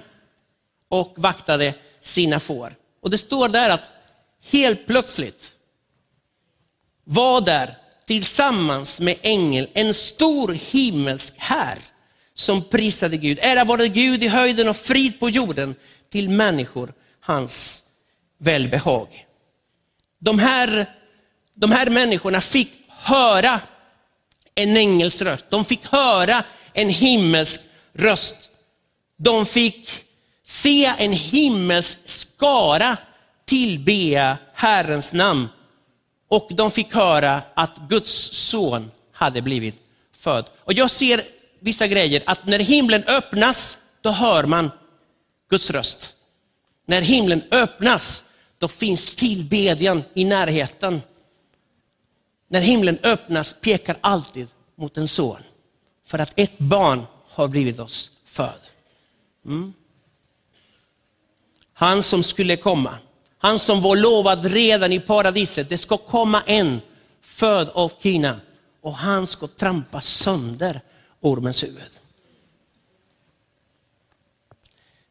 och 0.90 1.14
vaktade 1.18 1.74
sina 2.00 2.40
får. 2.40 2.76
Och 3.02 3.10
det 3.10 3.18
står 3.18 3.50
där 3.50 3.70
att 3.70 3.92
helt 4.52 4.88
plötsligt 4.88 5.52
var 7.04 7.42
där 7.42 7.78
tillsammans 8.06 9.00
med 9.00 9.18
ängel 9.22 9.68
en 9.74 9.94
stor 9.94 10.54
himmelsk 10.54 11.34
här 11.38 11.80
som 12.38 12.64
prisade 12.64 13.18
Gud. 13.18 13.40
Ära 13.42 13.64
vare 13.64 13.88
Gud 13.88 14.24
i 14.24 14.28
höjden 14.28 14.68
och 14.68 14.78
frid 14.78 15.20
på 15.20 15.30
jorden 15.30 15.76
till 16.10 16.30
människor 16.30 16.94
hans 17.20 17.84
välbehag. 18.38 19.26
De 20.20 20.40
här, 20.40 20.86
de 21.54 21.72
här 21.72 21.90
människorna 21.90 22.42
fick 22.42 22.72
höra 22.88 23.60
en 24.56 24.78
ängels 24.78 25.22
röst. 25.22 25.46
De 25.50 25.66
fick 25.66 25.86
höra 25.86 26.44
en 26.74 26.90
himmelsk 26.90 27.62
röst. 27.94 28.50
De 29.18 29.46
fick 29.46 29.90
se 30.44 30.86
en 30.86 31.14
himmelsk 31.14 31.98
skara 32.06 32.98
tillbe 33.46 34.38
Herrens 34.54 35.14
namn. 35.14 35.48
Och 36.28 36.48
de 36.52 36.72
fick 36.72 36.94
höra 36.94 37.42
att 37.54 37.78
Guds 37.90 38.12
son 38.34 38.92
hade 39.12 39.42
blivit 39.42 39.76
född. 40.18 40.46
Och 40.60 40.74
jag 40.74 40.92
ser 40.92 41.22
vissa 41.60 41.88
grejer, 41.88 42.24
att 42.26 42.46
när 42.46 42.60
himlen 42.60 43.04
öppnas, 43.04 43.78
då 44.02 44.10
hör 44.10 44.44
man 44.44 44.72
Guds 45.50 45.70
röst. 45.72 46.16
När 46.86 47.02
himlen 47.02 47.44
öppnas, 47.52 48.24
då 48.58 48.68
finns 48.68 49.16
tillbedjan 49.16 50.04
i 50.14 50.26
närheten. 50.26 51.02
När 52.48 52.62
himlen 52.62 52.98
öppnas 53.04 53.56
pekar 53.62 53.98
alltid 54.02 54.48
mot 54.76 54.98
en 54.98 55.08
son. 55.08 55.42
För 56.06 56.20
att 56.20 56.34
ett 56.36 56.58
barn 56.58 57.06
har 57.30 57.48
blivit 57.48 57.80
oss 57.80 58.12
född. 58.26 58.62
Mm. 59.46 59.74
Han 61.74 62.04
som 62.04 62.24
skulle 62.24 62.58
komma, 62.58 62.98
han 63.38 63.60
som 63.60 63.82
var 63.82 63.96
lovad 63.96 64.46
redan 64.46 64.94
i 64.94 65.00
paradiset, 65.00 65.70
det 65.70 65.78
ska 65.78 65.98
komma 65.98 66.44
en 66.46 66.82
född 67.22 67.70
av 67.70 67.92
kvinna 68.02 68.40
och 68.82 68.94
han 68.94 69.28
ska 69.28 69.48
trampa 69.48 70.02
sönder 70.02 70.82
ormens 71.22 71.64
huvud. 71.64 72.00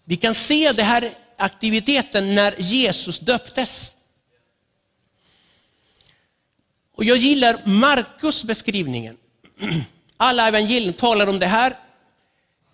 Vi 0.05 0.17
kan 0.17 0.35
se 0.35 0.73
den 0.73 0.87
här 0.87 1.11
aktiviteten 1.37 2.35
när 2.35 2.55
Jesus 2.59 3.19
döptes. 3.19 3.97
Och 6.95 7.05
jag 7.05 7.17
gillar 7.17 7.61
Markus 7.65 8.45
beskrivningen. 8.45 9.17
Alla 10.17 10.49
evangelier 10.49 10.93
talar 10.93 11.27
om 11.27 11.39
det 11.39 11.47
här. 11.47 11.77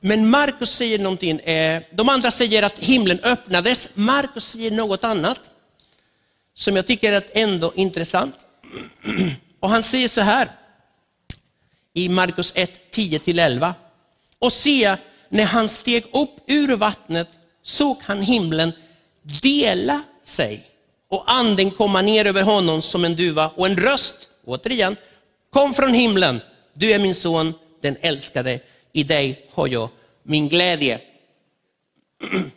Men 0.00 0.30
Markus 0.30 0.70
säger 0.70 0.98
någonting, 0.98 1.40
eh, 1.40 1.82
de 1.92 2.08
andra 2.08 2.30
säger 2.30 2.62
att 2.62 2.78
himlen 2.78 3.20
öppnades. 3.20 3.88
Markus 3.94 4.44
säger 4.44 4.70
något 4.70 5.04
annat 5.04 5.50
som 6.54 6.76
jag 6.76 6.86
tycker 6.86 7.12
är 7.12 7.24
ändå 7.32 7.72
intressant. 7.74 8.34
Och 9.60 9.70
han 9.70 9.82
säger 9.82 10.08
så 10.08 10.20
här 10.20 10.48
i 11.94 12.08
Markus 12.08 12.52
1, 12.54 12.80
10-11. 12.94 13.74
Och 14.38 14.52
se, 14.52 14.96
när 15.28 15.44
han 15.44 15.68
steg 15.68 16.04
upp 16.12 16.30
ur 16.46 16.76
vattnet 16.76 17.28
såg 17.62 17.96
han 18.02 18.22
himlen 18.22 18.72
dela 19.42 20.02
sig 20.24 20.66
och 21.08 21.24
anden 21.26 21.70
komma 21.70 22.02
ner 22.02 22.26
över 22.26 22.42
honom 22.42 22.82
som 22.82 23.04
en 23.04 23.16
duva 23.16 23.48
och 23.48 23.66
en 23.66 23.76
röst, 23.76 24.28
återigen, 24.44 24.96
kom 25.50 25.74
från 25.74 25.94
himlen. 25.94 26.40
Du 26.72 26.92
är 26.92 26.98
min 26.98 27.14
son, 27.14 27.54
den 27.80 27.96
älskade, 28.00 28.60
i 28.92 29.02
dig 29.02 29.46
har 29.50 29.68
jag 29.68 29.88
min 30.22 30.48
glädje. 30.48 31.00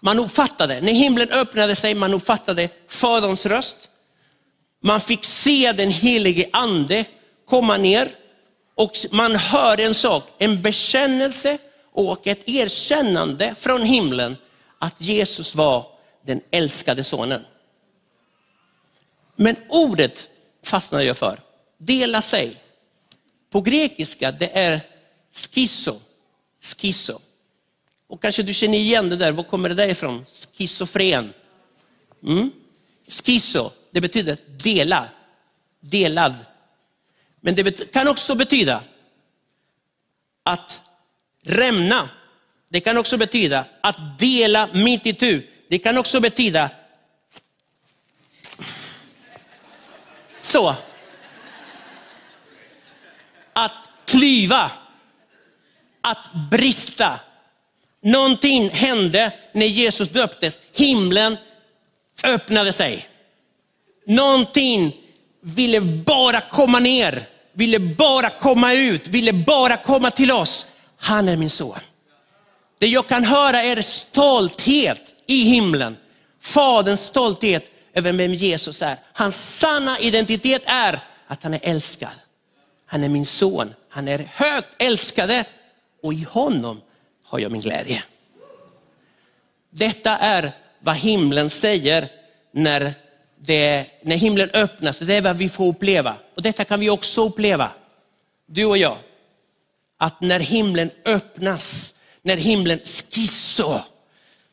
Man 0.00 0.18
uppfattade, 0.18 0.80
när 0.80 0.92
himlen 0.92 1.30
öppnade 1.30 1.76
sig, 1.76 1.94
man 1.94 2.14
uppfattade 2.14 2.68
Faderns 2.88 3.46
röst. 3.46 3.90
Man 4.80 5.00
fick 5.00 5.24
se 5.24 5.72
den 5.72 5.90
helige 5.90 6.48
ande 6.52 7.04
komma 7.48 7.76
ner 7.76 8.10
och 8.74 8.92
man 9.12 9.36
hör 9.36 9.80
en 9.80 9.94
sak, 9.94 10.24
en 10.38 10.62
bekännelse 10.62 11.58
och 11.92 12.26
ett 12.26 12.48
erkännande 12.48 13.54
från 13.58 13.82
himlen 13.82 14.36
att 14.78 15.00
Jesus 15.00 15.54
var 15.54 15.86
den 16.26 16.40
älskade 16.50 17.04
sonen. 17.04 17.44
Men 19.36 19.56
ordet 19.68 20.28
fastnade 20.62 21.04
jag 21.04 21.16
för, 21.16 21.40
dela 21.78 22.22
sig. 22.22 22.56
På 23.50 23.60
grekiska 23.60 24.32
det 24.32 24.58
är 24.58 24.80
skisso, 25.32 26.00
skisso. 26.60 27.18
Och 28.06 28.22
kanske 28.22 28.42
du 28.42 28.52
känner 28.52 28.78
igen 28.78 29.08
det 29.10 29.16
där, 29.16 29.32
var 29.32 29.44
kommer 29.44 29.68
det 29.68 29.74
där 29.74 29.88
ifrån? 29.88 30.24
Schizofren. 30.58 31.32
Mm. 32.22 32.50
Skisso, 33.08 33.70
det 33.90 34.00
betyder 34.00 34.36
dela, 34.46 35.08
delad. 35.80 36.34
Men 37.40 37.54
det 37.54 37.92
kan 37.92 38.08
också 38.08 38.34
betyda 38.34 38.82
att 40.42 40.82
rämna. 41.42 42.08
Det 42.68 42.80
kan 42.80 42.96
också 42.96 43.16
betyda 43.16 43.64
att 43.80 44.18
dela 44.18 44.68
mitt 44.72 45.06
i 45.06 45.14
tu. 45.14 45.46
Det 45.68 45.78
kan 45.78 45.98
också 45.98 46.20
betyda 46.20 46.70
så. 50.38 50.74
Att 53.52 53.72
klyva, 54.04 54.70
att 56.00 56.30
brista. 56.50 57.20
Någonting 58.00 58.70
hände 58.70 59.32
när 59.52 59.66
Jesus 59.66 60.08
döptes. 60.08 60.58
Himlen 60.72 61.36
öppnade 62.24 62.72
sig. 62.72 63.08
Någonting 64.06 65.07
ville 65.40 65.80
bara 65.80 66.40
komma 66.40 66.78
ner, 66.78 67.22
ville 67.52 67.78
bara 67.78 68.30
komma 68.30 68.74
ut, 68.74 69.08
ville 69.08 69.32
bara 69.32 69.76
komma 69.76 70.10
till 70.10 70.32
oss. 70.32 70.66
Han 70.96 71.28
är 71.28 71.36
min 71.36 71.50
son. 71.50 71.78
Det 72.78 72.86
jag 72.86 73.08
kan 73.08 73.24
höra 73.24 73.62
är 73.62 73.82
stolthet 73.82 75.14
i 75.26 75.42
himlen. 75.42 75.96
Faderns 76.40 77.06
stolthet 77.06 77.70
över 77.94 78.12
vem 78.12 78.34
Jesus 78.34 78.82
är. 78.82 78.96
Hans 79.12 79.58
sanna 79.58 79.98
identitet 79.98 80.62
är 80.66 81.00
att 81.26 81.42
han 81.42 81.54
är 81.54 81.60
älskad. 81.62 82.10
Han 82.86 83.04
är 83.04 83.08
min 83.08 83.26
son, 83.26 83.74
han 83.88 84.08
är 84.08 84.30
högt 84.34 84.68
älskade 84.78 85.44
och 86.02 86.14
i 86.14 86.26
honom 86.30 86.80
har 87.24 87.38
jag 87.38 87.52
min 87.52 87.60
glädje. 87.60 88.02
Detta 89.70 90.16
är 90.16 90.52
vad 90.80 90.96
himlen 90.96 91.50
säger 91.50 92.08
när, 92.52 92.94
det, 93.40 93.86
när 94.02 94.16
himlen 94.16 94.50
öppnas. 94.50 94.98
Det 94.98 95.14
är 95.14 95.20
vad 95.20 95.36
vi 95.36 95.48
får 95.48 95.66
uppleva. 95.66 96.14
Och 96.36 96.42
detta 96.42 96.64
kan 96.64 96.80
vi 96.80 96.90
också 96.90 97.26
uppleva, 97.26 97.70
du 98.46 98.64
och 98.64 98.78
jag. 98.78 98.96
Att 99.98 100.20
när 100.20 100.40
himlen 100.40 100.90
öppnas, 101.04 101.94
när 102.22 102.36
himlen 102.36 102.78
skisso, 102.78 103.80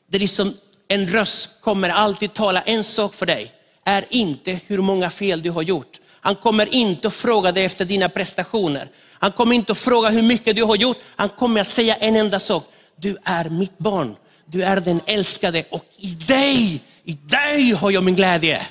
det 0.08 0.18
är 0.18 0.20
liksom 0.20 0.54
en 0.88 1.08
röst 1.08 1.62
kommer 1.62 1.90
alltid 1.90 2.34
tala 2.34 2.62
en 2.62 2.84
sak 2.84 3.14
för 3.14 3.26
dig, 3.26 3.52
är 3.84 4.06
inte 4.10 4.60
hur 4.68 4.82
många 4.82 5.10
fel 5.10 5.42
du 5.42 5.50
har 5.50 5.62
gjort. 5.62 6.00
Han 6.22 6.36
kommer 6.36 6.76
inte 6.76 7.08
att 7.08 7.14
fråga 7.14 7.52
dig 7.52 7.66
efter 7.66 7.86
dina 7.86 8.10
prestationer. 8.10 8.88
Han 9.12 9.32
kommer 9.32 9.56
inte 9.56 9.72
att 9.72 9.78
fråga 9.78 10.10
hur 10.10 10.22
mycket 10.22 10.56
du 10.56 10.64
har 10.64 10.76
gjort. 10.76 10.98
Han 11.16 11.30
kommer 11.30 11.62
att 11.62 11.68
säga 11.68 11.96
en 11.96 12.16
enda 12.16 12.40
sak. 12.40 12.64
Du 12.96 13.18
är 13.24 13.50
mitt 13.50 13.78
barn. 13.78 14.16
Du 14.46 14.64
är 14.64 14.80
den 14.80 15.02
älskade 15.06 15.64
och 15.70 15.86
i 15.98 16.10
dig, 16.10 16.82
i 17.04 17.14
dig 17.14 17.72
har 17.72 17.92
jag 17.92 18.04
min 18.04 18.16
glädje. 18.16 18.68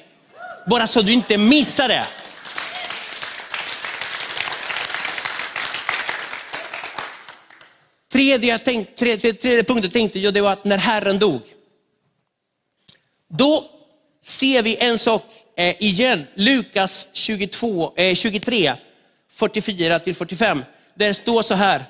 Bara 0.66 0.86
så 0.86 1.02
du 1.02 1.12
inte 1.12 1.38
missar 1.38 1.88
det. 1.88 2.06
Tredje, 8.12 8.50
jag 8.50 8.64
tänk, 8.64 8.96
tredje, 8.96 9.32
tredje 9.32 9.64
punkten 9.64 9.90
tänkte 9.90 10.18
jag 10.18 10.34
det 10.34 10.40
var 10.40 10.52
att 10.52 10.64
när 10.64 10.78
Herren 10.78 11.18
dog, 11.18 11.42
då 13.28 13.64
ser 14.22 14.62
vi 14.62 14.76
en 14.76 14.98
sak 14.98 15.24
eh, 15.56 15.82
igen, 15.82 16.26
Lukas 16.34 17.08
22, 17.12 17.92
eh, 17.96 18.14
23, 18.14 18.74
44 19.30 19.98
till 19.98 20.14
45. 20.14 20.64
Där 20.94 21.08
det 21.08 21.14
står 21.14 21.42
så 21.42 21.54
här. 21.54 21.84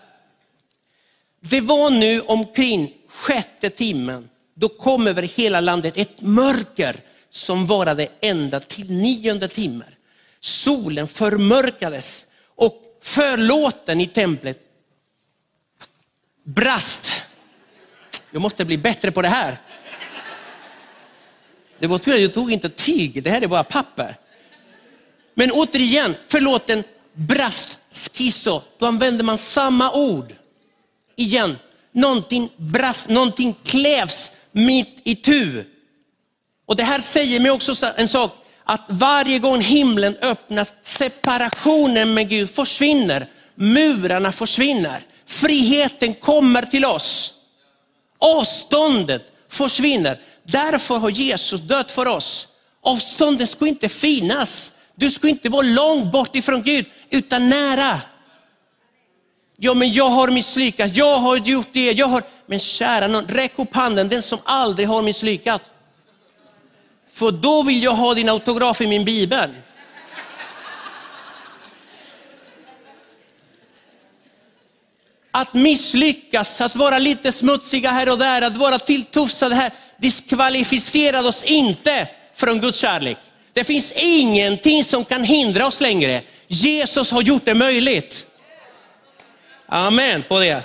Det 1.41 1.61
var 1.61 1.91
nu 1.91 2.21
omkring 2.21 2.93
sjätte 3.09 3.71
timmen, 3.71 4.29
då 4.55 4.69
kom 4.69 5.07
över 5.07 5.23
hela 5.23 5.61
landet 5.61 5.97
ett 5.97 6.21
mörker 6.21 7.01
som 7.35 7.67
varade 7.67 8.09
ända 8.21 8.61
till 8.61 8.91
nionde 8.91 9.49
timmen. 9.49 9.95
Solen 10.41 11.09
förmörkades 11.09 12.27
och 12.55 12.83
förlåten 13.03 14.01
i 14.01 14.07
templet 14.07 14.59
brast. 16.45 17.13
Jag 18.31 18.43
måste 18.43 18.65
bli 18.65 18.79
bättre 18.79 19.11
på 19.11 19.23
det 19.23 19.29
här. 19.29 19.57
Det 21.79 21.87
var 21.87 21.99
tur 21.99 22.15
att 22.15 22.21
jag 22.21 22.35
tog 22.35 22.53
inte 22.53 22.69
tyg, 22.69 23.23
det 23.23 23.31
här 23.31 23.43
är 23.43 23.47
bara 23.47 23.65
papper. 23.65 24.17
Men 25.35 25.51
återigen, 25.51 26.15
förlåten 26.29 26.85
brast, 27.13 27.79
skisso, 27.91 28.63
då 28.79 28.87
använder 28.87 29.25
man 29.25 29.39
samma 29.39 29.93
ord. 29.93 30.35
Igen, 31.17 31.59
någonting 31.93 32.51
brast, 32.57 33.09
någonting 33.09 33.55
klävs 33.65 34.33
mitt 34.53 35.01
i 35.05 35.17
tu. 35.17 35.65
Och 36.67 36.77
det 36.77 36.83
här 36.83 37.01
säger 37.01 37.41
mig 37.41 37.51
också 37.51 37.93
en 37.97 38.09
sak, 38.09 38.37
att 38.65 38.81
varje 38.89 39.39
gång 39.39 39.61
himlen 39.61 40.17
öppnas, 40.23 40.73
separationen 40.83 42.15
med 42.15 42.29
Gud 42.29 42.51
försvinner, 42.51 43.27
murarna 43.55 44.33
försvinner, 44.33 45.03
friheten 45.27 46.15
kommer 46.15 46.63
till 46.63 46.85
oss. 46.85 47.35
Avståndet 48.19 49.23
försvinner. 49.49 50.19
Därför 50.45 50.95
har 50.95 51.11
Jesus 51.11 51.61
dött 51.61 51.91
för 51.91 52.07
oss. 52.07 52.49
Avståndet 52.81 53.51
ska 53.51 53.67
inte 53.67 53.89
finnas. 53.89 54.73
Du 54.95 55.11
ska 55.11 55.29
inte 55.29 55.49
vara 55.49 55.63
långt 55.63 56.13
bort 56.13 56.37
ifrån 56.37 56.63
Gud, 56.63 56.87
utan 57.11 57.49
nära. 57.49 58.01
Ja, 59.57 59.75
men 59.75 59.93
jag 59.93 60.11
har 60.11 60.29
misslyckats, 60.29 60.97
jag 60.97 61.17
har 61.17 61.37
gjort 61.37 61.69
det, 61.73 61.93
jag 61.93 62.07
har... 62.07 62.23
Men 62.47 62.61
kära 62.61 63.07
någon, 63.07 63.29
räck 63.29 63.53
upp 63.57 63.75
handen, 63.75 64.09
den 64.09 64.23
som 64.23 64.39
aldrig 64.45 64.89
har 64.89 65.03
misslyckats. 65.03 65.65
För 67.15 67.33
då 67.33 67.63
vill 67.63 67.83
jag 67.83 67.93
ha 67.93 68.15
din 68.15 68.29
autograf 68.29 68.81
i 68.81 68.87
min 68.87 69.05
bibel. 69.05 69.51
Att 75.31 75.55
misslyckas, 75.55 76.61
att 76.61 76.77
vara 76.77 76.99
lite 76.99 77.33
smutsiga 77.33 77.91
här 77.91 78.09
och 78.09 78.19
där, 78.19 78.43
att 78.43 78.57
vara 78.57 78.79
tilltufsade 78.79 79.55
här, 79.55 79.73
diskvalificerar 79.97 81.27
oss 81.27 81.45
inte 81.45 82.09
från 82.35 82.61
Guds 82.61 82.79
kärlek. 82.79 83.19
Det 83.53 83.65
finns 83.65 83.93
ingenting 83.97 84.85
som 84.85 85.05
kan 85.05 85.25
hindra 85.25 85.67
oss 85.67 85.81
längre. 85.81 86.23
Jesus 86.47 87.11
har 87.11 87.23
gjort 87.23 87.45
det 87.45 87.55
möjligt. 87.55 88.27
Amen 89.67 90.23
på 90.23 90.39
det. 90.39 90.63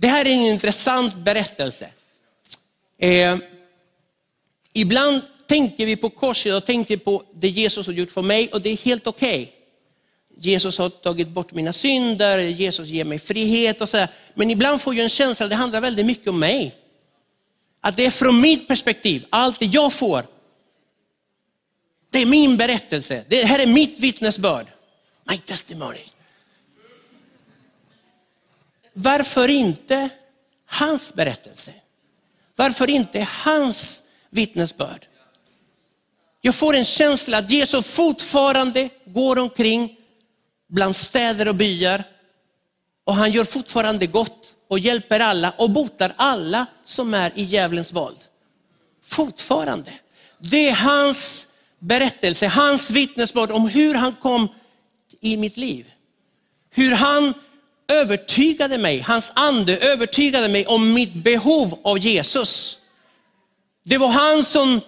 Det 0.00 0.08
här 0.08 0.24
är 0.24 0.30
en 0.30 0.42
intressant 0.42 1.14
berättelse. 1.14 1.88
Eh, 2.98 3.36
ibland 4.72 5.22
tänker 5.46 5.86
vi 5.86 5.96
på 5.96 6.10
korset 6.10 6.54
och 6.54 6.66
tänker 6.66 6.96
på 6.96 7.22
det 7.34 7.48
Jesus 7.48 7.86
har 7.86 7.92
gjort 7.92 8.10
för 8.10 8.22
mig 8.22 8.48
och 8.52 8.60
det 8.60 8.70
är 8.70 8.76
helt 8.76 9.06
okej. 9.06 9.42
Okay. 9.42 9.54
Jesus 10.40 10.78
har 10.78 10.88
tagit 10.88 11.28
bort 11.28 11.52
mina 11.52 11.72
synder, 11.72 12.38
Jesus 12.38 12.88
ger 12.88 13.04
mig 13.04 13.18
frihet 13.18 13.80
och 13.80 13.88
så. 13.88 14.06
Men 14.34 14.50
ibland 14.50 14.80
får 14.80 14.94
jag 14.94 15.02
en 15.02 15.08
känsla 15.08 15.46
att 15.46 15.50
det 15.50 15.56
handlar 15.56 15.80
väldigt 15.80 16.06
mycket 16.06 16.28
om 16.28 16.38
mig. 16.38 16.74
Att 17.80 17.96
det 17.96 18.06
är 18.06 18.10
från 18.10 18.40
mitt 18.40 18.68
perspektiv, 18.68 19.26
allt 19.30 19.58
det 19.58 19.66
jag 19.66 19.92
får. 19.92 20.26
Det 22.10 22.18
är 22.18 22.26
min 22.26 22.56
berättelse. 22.56 23.24
Det 23.28 23.44
här 23.44 23.58
är 23.58 23.66
mitt 23.66 24.00
vittnesbörd. 24.00 24.66
My 25.30 25.38
testimony. 25.38 26.04
Varför 29.00 29.48
inte 29.48 30.08
hans 30.66 31.14
berättelse? 31.14 31.72
Varför 32.56 32.90
inte 32.90 33.28
hans 33.30 34.02
vittnesbörd? 34.30 35.06
Jag 36.40 36.54
får 36.54 36.76
en 36.76 36.84
känsla 36.84 37.38
att 37.38 37.50
Jesus 37.50 37.86
fortfarande 37.86 38.88
går 39.04 39.38
omkring 39.38 39.96
bland 40.68 40.96
städer 40.96 41.48
och 41.48 41.54
byar 41.54 42.04
och 43.04 43.14
han 43.14 43.30
gör 43.30 43.44
fortfarande 43.44 44.06
gott 44.06 44.54
och 44.68 44.78
hjälper 44.78 45.20
alla 45.20 45.50
och 45.50 45.70
botar 45.70 46.12
alla 46.16 46.66
som 46.84 47.14
är 47.14 47.32
i 47.34 47.42
djävulens 47.42 47.92
våld. 47.92 48.18
Fortfarande. 49.04 49.90
Det 50.38 50.68
är 50.68 50.74
hans 50.74 51.46
berättelse, 51.78 52.46
hans 52.46 52.90
vittnesbörd 52.90 53.50
om 53.50 53.68
hur 53.68 53.94
han 53.94 54.14
kom 54.14 54.48
i 55.20 55.36
mitt 55.36 55.56
liv. 55.56 55.92
Hur 56.70 56.92
han 56.92 57.34
övertygade 57.88 58.78
mig, 58.78 59.00
hans 59.00 59.32
ande 59.34 59.76
övertygade 59.76 60.48
mig 60.48 60.66
om 60.66 60.92
mitt 60.92 61.14
behov 61.14 61.78
av 61.82 61.98
Jesus. 61.98 62.78
Det 63.84 63.98
var 63.98 64.08
han 64.08 64.44
som 64.44 64.80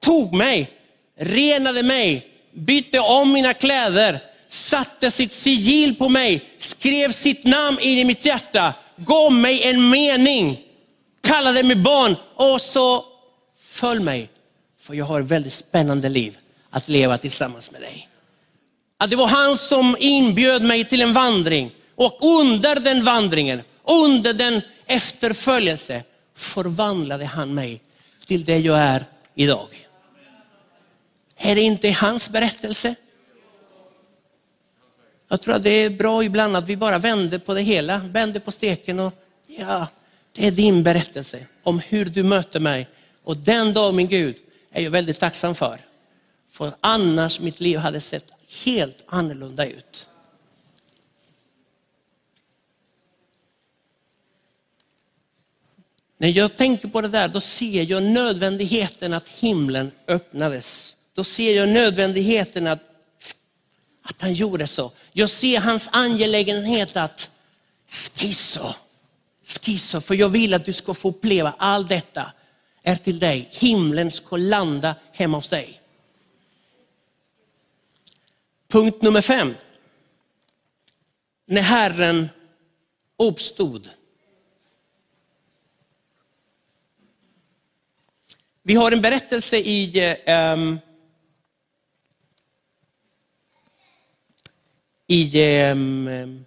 tog 0.00 0.32
mig, 0.32 0.70
renade 1.18 1.82
mig, 1.82 2.26
bytte 2.52 3.00
om 3.00 3.32
mina 3.32 3.54
kläder, 3.54 4.20
satte 4.48 5.10
sitt 5.10 5.32
sigill 5.32 5.94
på 5.94 6.08
mig, 6.08 6.44
skrev 6.58 7.12
sitt 7.12 7.44
namn 7.44 7.78
in 7.80 7.98
i 7.98 8.04
mitt 8.04 8.24
hjärta, 8.24 8.74
gav 8.96 9.32
mig 9.32 9.62
en 9.62 9.90
mening, 9.90 10.60
kallade 11.22 11.62
mig 11.62 11.76
barn 11.76 12.16
och 12.34 12.60
så 12.60 13.04
följ 13.68 14.00
mig. 14.00 14.28
För 14.80 14.94
jag 14.94 15.04
har 15.04 15.20
ett 15.20 15.26
väldigt 15.26 15.52
spännande 15.52 16.08
liv 16.08 16.38
att 16.70 16.88
leva 16.88 17.18
tillsammans 17.18 17.70
med 17.70 17.80
dig. 17.80 18.08
Att 18.98 19.10
det 19.10 19.16
var 19.16 19.26
han 19.26 19.56
som 19.56 19.96
inbjöd 20.00 20.62
mig 20.62 20.84
till 20.84 21.00
en 21.00 21.12
vandring 21.12 21.70
och 21.96 22.18
under 22.40 22.80
den 22.80 23.04
vandringen, 23.04 23.62
under 23.84 24.32
den 24.32 24.60
efterföljelse 24.86 26.02
förvandlade 26.34 27.24
han 27.24 27.54
mig 27.54 27.80
till 28.26 28.44
det 28.44 28.58
jag 28.58 28.78
är 28.78 29.04
idag. 29.34 29.88
Är 31.36 31.54
det 31.54 31.60
inte 31.60 31.90
hans 31.90 32.28
berättelse? 32.28 32.94
Jag 35.28 35.40
tror 35.40 35.54
att 35.54 35.62
det 35.62 35.70
är 35.70 35.90
bra 35.90 36.24
ibland 36.24 36.56
att 36.56 36.68
vi 36.68 36.76
bara 36.76 36.98
vänder 36.98 37.38
på 37.38 37.54
det 37.54 37.60
hela, 37.60 37.98
vänder 37.98 38.40
på 38.40 38.52
steken 38.52 39.00
och 39.00 39.12
ja, 39.46 39.86
det 40.32 40.46
är 40.46 40.50
din 40.50 40.82
berättelse 40.82 41.46
om 41.62 41.78
hur 41.78 42.04
du 42.04 42.22
möter 42.22 42.60
mig. 42.60 42.88
Och 43.24 43.36
den 43.36 43.72
dag 43.72 43.94
min 43.94 44.08
Gud 44.08 44.36
är 44.72 44.82
jag 44.82 44.90
väldigt 44.90 45.18
tacksam 45.18 45.54
för. 45.54 45.78
För 46.50 46.74
annars 46.80 47.40
mitt 47.40 47.60
liv 47.60 47.78
hade 47.78 48.00
sett 48.00 48.30
helt 48.64 48.96
annorlunda 49.06 49.66
ut. 49.66 50.06
När 56.18 56.28
jag 56.28 56.56
tänker 56.56 56.88
på 56.88 57.00
det 57.00 57.08
där, 57.08 57.28
då 57.28 57.40
ser 57.40 57.82
jag 57.82 58.02
nödvändigheten 58.02 59.12
att 59.12 59.28
himlen 59.28 59.90
öppnades. 60.06 60.96
Då 61.14 61.24
ser 61.24 61.56
jag 61.56 61.68
nödvändigheten 61.68 62.66
att, 62.66 62.80
att 64.02 64.22
han 64.22 64.32
gjorde 64.32 64.66
så. 64.66 64.92
Jag 65.12 65.30
ser 65.30 65.60
hans 65.60 65.88
angelägenhet 65.92 66.96
att 66.96 67.30
skisso, 67.88 68.74
skisso, 69.44 70.00
för 70.00 70.14
jag 70.14 70.28
vill 70.28 70.54
att 70.54 70.64
du 70.64 70.72
ska 70.72 70.94
få 70.94 71.08
uppleva 71.08 71.54
allt 71.58 71.88
detta 71.88 72.32
är 72.82 72.96
till 72.96 73.18
dig. 73.18 73.48
Himlen 73.52 74.10
ska 74.10 74.36
landa 74.36 74.94
hemma 75.12 75.38
hos 75.38 75.48
dig. 75.48 75.80
Punkt 78.68 79.02
nummer 79.02 79.20
fem. 79.20 79.54
När 81.46 81.62
Herren 81.62 82.28
uppstod. 83.18 83.90
Vi 88.68 88.74
har 88.74 88.92
en 88.92 89.00
berättelse 89.00 89.56
i 89.56 90.14
um, 90.26 90.78
i 95.06 95.42
um, 95.70 96.44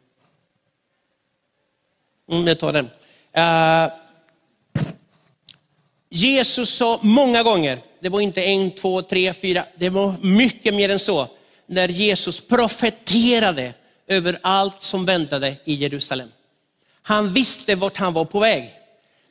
jag 2.28 2.60
tar 2.60 2.74
den. 2.74 2.90
Uh, 3.38 3.94
Jesus 6.10 6.70
sa 6.70 7.00
många 7.02 7.44
gånger, 7.44 7.82
det 8.00 8.10
var 8.10 8.22
inte 8.22 8.44
en, 8.44 8.72
två, 8.72 9.02
tre, 9.02 9.34
fyra, 9.34 9.66
det 9.76 9.90
var 9.90 10.16
mycket 10.22 10.74
mer 10.74 10.90
än 10.90 11.00
så, 11.00 11.28
när 11.66 11.88
Jesus 11.88 12.48
profeterade 12.48 13.74
över 14.08 14.40
allt 14.42 14.82
som 14.82 15.06
väntade 15.06 15.56
i 15.64 15.74
Jerusalem. 15.74 16.32
Han 17.02 17.34
visste 17.34 17.76
vart 17.76 17.98
han 17.98 18.14
var 18.14 18.26
på 18.26 18.40
väg. 18.40 18.79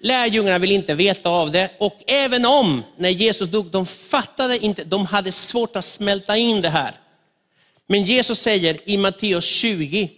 Lärjungarna 0.01 0.59
vill 0.59 0.73
inte 0.73 0.95
veta 0.95 1.29
av 1.29 1.51
det 1.51 1.71
och 1.79 2.03
även 2.07 2.45
om, 2.45 2.83
när 2.97 3.09
Jesus 3.09 3.51
dog, 3.51 3.67
de 3.67 3.87
fattade 3.87 4.65
inte, 4.65 4.85
de 4.85 5.07
hade 5.07 5.33
svårt 5.33 5.77
att 5.77 5.85
smälta 5.85 6.37
in 6.37 6.63
det 6.63 6.69
här. 6.69 6.93
Men 7.87 8.05
Jesus 8.05 8.41
säger 8.41 8.79
i 8.85 8.97
Matteus 8.97 9.45
20, 9.45 10.11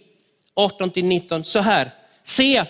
18-19 0.55 1.43
så 1.43 1.59
här, 1.59 1.91
se, 2.23 2.63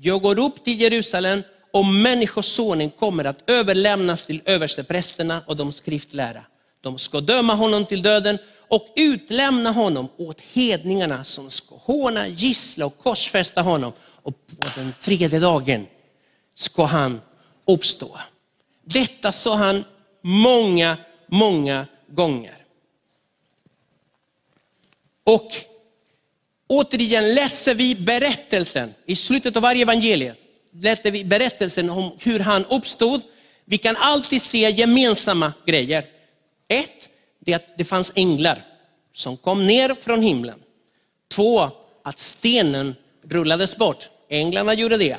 jag 0.00 0.22
går 0.22 0.38
upp 0.38 0.64
till 0.64 0.80
Jerusalem 0.80 1.42
och 1.70 1.84
människosonen 1.84 2.90
kommer 2.90 3.24
att 3.24 3.50
överlämnas 3.50 4.24
till 4.24 4.40
översteprästerna 4.44 5.42
och 5.46 5.56
de 5.56 5.72
skriftlära. 5.72 6.44
De 6.80 6.98
ska 6.98 7.20
döma 7.20 7.54
honom 7.54 7.86
till 7.86 8.02
döden 8.02 8.38
och 8.68 8.88
utlämna 8.96 9.70
honom 9.70 10.08
åt 10.16 10.40
hedningarna 10.40 11.24
som 11.24 11.50
ska 11.50 11.74
håna, 11.76 12.28
gissla 12.28 12.86
och 12.86 12.98
korsfästa 12.98 13.62
honom. 13.62 13.92
Och 14.22 14.32
på 14.60 14.66
den 14.76 14.94
tredje 15.00 15.38
dagen 15.38 15.86
ska 16.54 16.84
han 16.84 17.20
uppstå. 17.66 18.18
Detta 18.84 19.32
sa 19.32 19.56
han 19.56 19.84
många, 20.22 20.96
många 21.26 21.86
gånger. 22.08 22.56
Och 25.24 25.52
återigen 26.66 27.34
läser 27.34 27.74
vi 27.74 27.94
berättelsen 27.94 28.94
i 29.06 29.16
slutet 29.16 29.56
av 29.56 29.62
varje 29.62 29.82
evangelium 29.82 30.36
Läser 30.80 31.10
vi 31.10 31.24
berättelsen 31.24 31.90
om 31.90 32.16
hur 32.20 32.40
han 32.40 32.64
uppstod. 32.64 33.20
Vi 33.64 33.78
kan 33.78 33.96
alltid 33.96 34.42
se 34.42 34.70
gemensamma 34.70 35.52
grejer. 35.66 36.04
Ett, 36.68 37.08
det 37.40 37.52
är 37.52 37.56
att 37.56 37.78
det 37.78 37.84
fanns 37.84 38.12
änglar 38.14 38.64
som 39.12 39.36
kom 39.36 39.66
ner 39.66 39.94
från 39.94 40.22
himlen. 40.22 40.58
Två, 41.28 41.70
att 42.02 42.18
stenen 42.18 42.94
rullades 43.22 43.76
bort. 43.76 44.08
Änglarna 44.28 44.74
gjorde 44.74 44.96
det. 44.96 45.16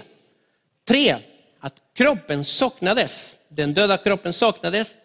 Tre, 0.85 1.15
att 1.59 1.73
kroppen 1.93 2.45
saknades. 2.45 3.37
Den 3.49 3.73
döda 3.73 3.97
kroppen 3.97 4.33
saknades. 4.33 4.95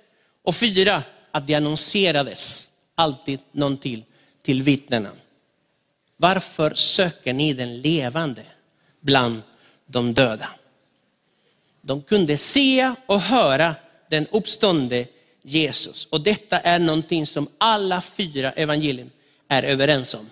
Och 0.42 0.56
fyra, 0.56 1.02
att 1.30 1.46
det 1.46 1.54
annonserades 1.54 2.70
alltid 2.94 3.38
någon 3.52 3.76
till, 3.76 4.04
till 4.42 4.62
vittnena. 4.62 5.10
Varför 6.16 6.74
söker 6.74 7.32
ni 7.32 7.52
den 7.52 7.80
levande 7.80 8.42
bland 9.00 9.42
de 9.86 10.14
döda. 10.14 10.48
De 11.80 12.02
kunde 12.02 12.36
se 12.36 12.94
och 13.06 13.20
höra 13.20 13.74
den 14.08 14.26
uppståndne 14.26 15.06
Jesus. 15.42 16.04
Och 16.04 16.20
detta 16.20 16.58
är 16.58 16.78
någonting 16.78 17.26
som 17.26 17.48
alla 17.58 18.00
fyra 18.00 18.52
evangelium 18.52 19.10
är 19.48 19.62
överens 19.62 20.14
om. 20.14 20.30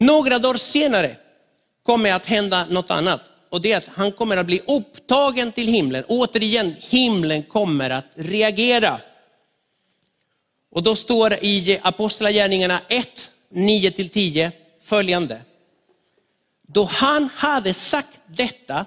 Några 0.00 0.38
dagar 0.38 0.58
senare 0.58 1.16
kommer 1.82 2.12
att 2.12 2.26
hända 2.26 2.66
något 2.70 2.90
annat. 2.90 3.20
Och 3.50 3.60
det 3.60 3.72
är 3.72 3.78
att 3.78 3.88
han 3.94 4.12
kommer 4.12 4.36
att 4.36 4.46
bli 4.46 4.60
upptagen 4.66 5.52
till 5.52 5.66
himlen. 5.68 6.04
Återigen, 6.08 6.74
himlen 6.80 7.42
kommer 7.42 7.90
att 7.90 8.06
reagera. 8.14 9.00
Och 10.70 10.82
då 10.82 10.96
står 10.96 11.32
i 11.32 11.78
Apostlagärningarna 11.82 12.80
1, 12.88 13.30
9-10 13.50 14.50
följande. 14.82 15.40
Då 16.66 16.84
han 16.84 17.28
hade 17.34 17.74
sagt 17.74 18.18
detta 18.26 18.86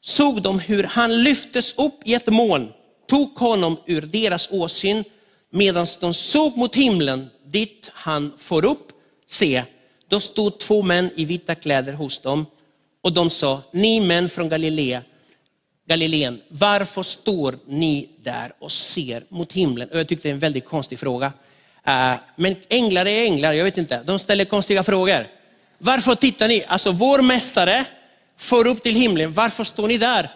såg 0.00 0.42
de 0.42 0.58
hur 0.58 0.84
han 0.84 1.22
lyftes 1.22 1.78
upp 1.78 2.00
i 2.04 2.14
ett 2.14 2.26
moln, 2.26 2.72
tog 3.06 3.34
honom 3.34 3.76
ur 3.86 4.02
deras 4.02 4.48
åsyn, 4.50 5.04
medan 5.50 5.86
de 6.00 6.14
såg 6.14 6.56
mot 6.56 6.76
himlen 6.76 7.30
dit 7.44 7.90
han 7.94 8.32
får 8.38 8.64
upp. 8.64 8.92
Se, 9.28 9.64
då 10.08 10.20
stod 10.20 10.58
två 10.58 10.82
män 10.82 11.10
i 11.16 11.24
vita 11.24 11.54
kläder 11.54 11.92
hos 11.92 12.18
dem 12.18 12.46
och 13.02 13.12
de 13.12 13.30
sa, 13.30 13.62
ni 13.72 14.00
män 14.00 14.28
från 14.28 14.48
Galilea, 14.48 15.02
Galileen, 15.86 16.40
varför 16.48 17.02
står 17.02 17.58
ni 17.66 18.08
där 18.22 18.52
och 18.58 18.72
ser 18.72 19.22
mot 19.28 19.52
himlen? 19.52 19.88
Och 19.88 19.98
jag 19.98 20.08
tyckte 20.08 20.28
det 20.28 20.30
är 20.30 20.34
en 20.34 20.38
väldigt 20.38 20.64
konstig 20.64 20.98
fråga. 20.98 21.32
Eh, 21.86 22.14
men 22.36 22.56
änglar 22.68 23.06
är 23.06 23.24
änglar, 23.24 23.52
jag 23.52 23.64
vet 23.64 23.78
inte. 23.78 24.02
De 24.02 24.18
ställer 24.18 24.44
konstiga 24.44 24.82
frågor. 24.82 25.26
Varför 25.78 26.14
tittar 26.14 26.48
ni? 26.48 26.64
Alltså 26.66 26.92
vår 26.92 27.22
mästare 27.22 27.84
får 28.36 28.66
upp 28.66 28.82
till 28.82 28.94
himlen, 28.94 29.32
varför 29.32 29.64
står 29.64 29.88
ni 29.88 29.98
där? 29.98 30.30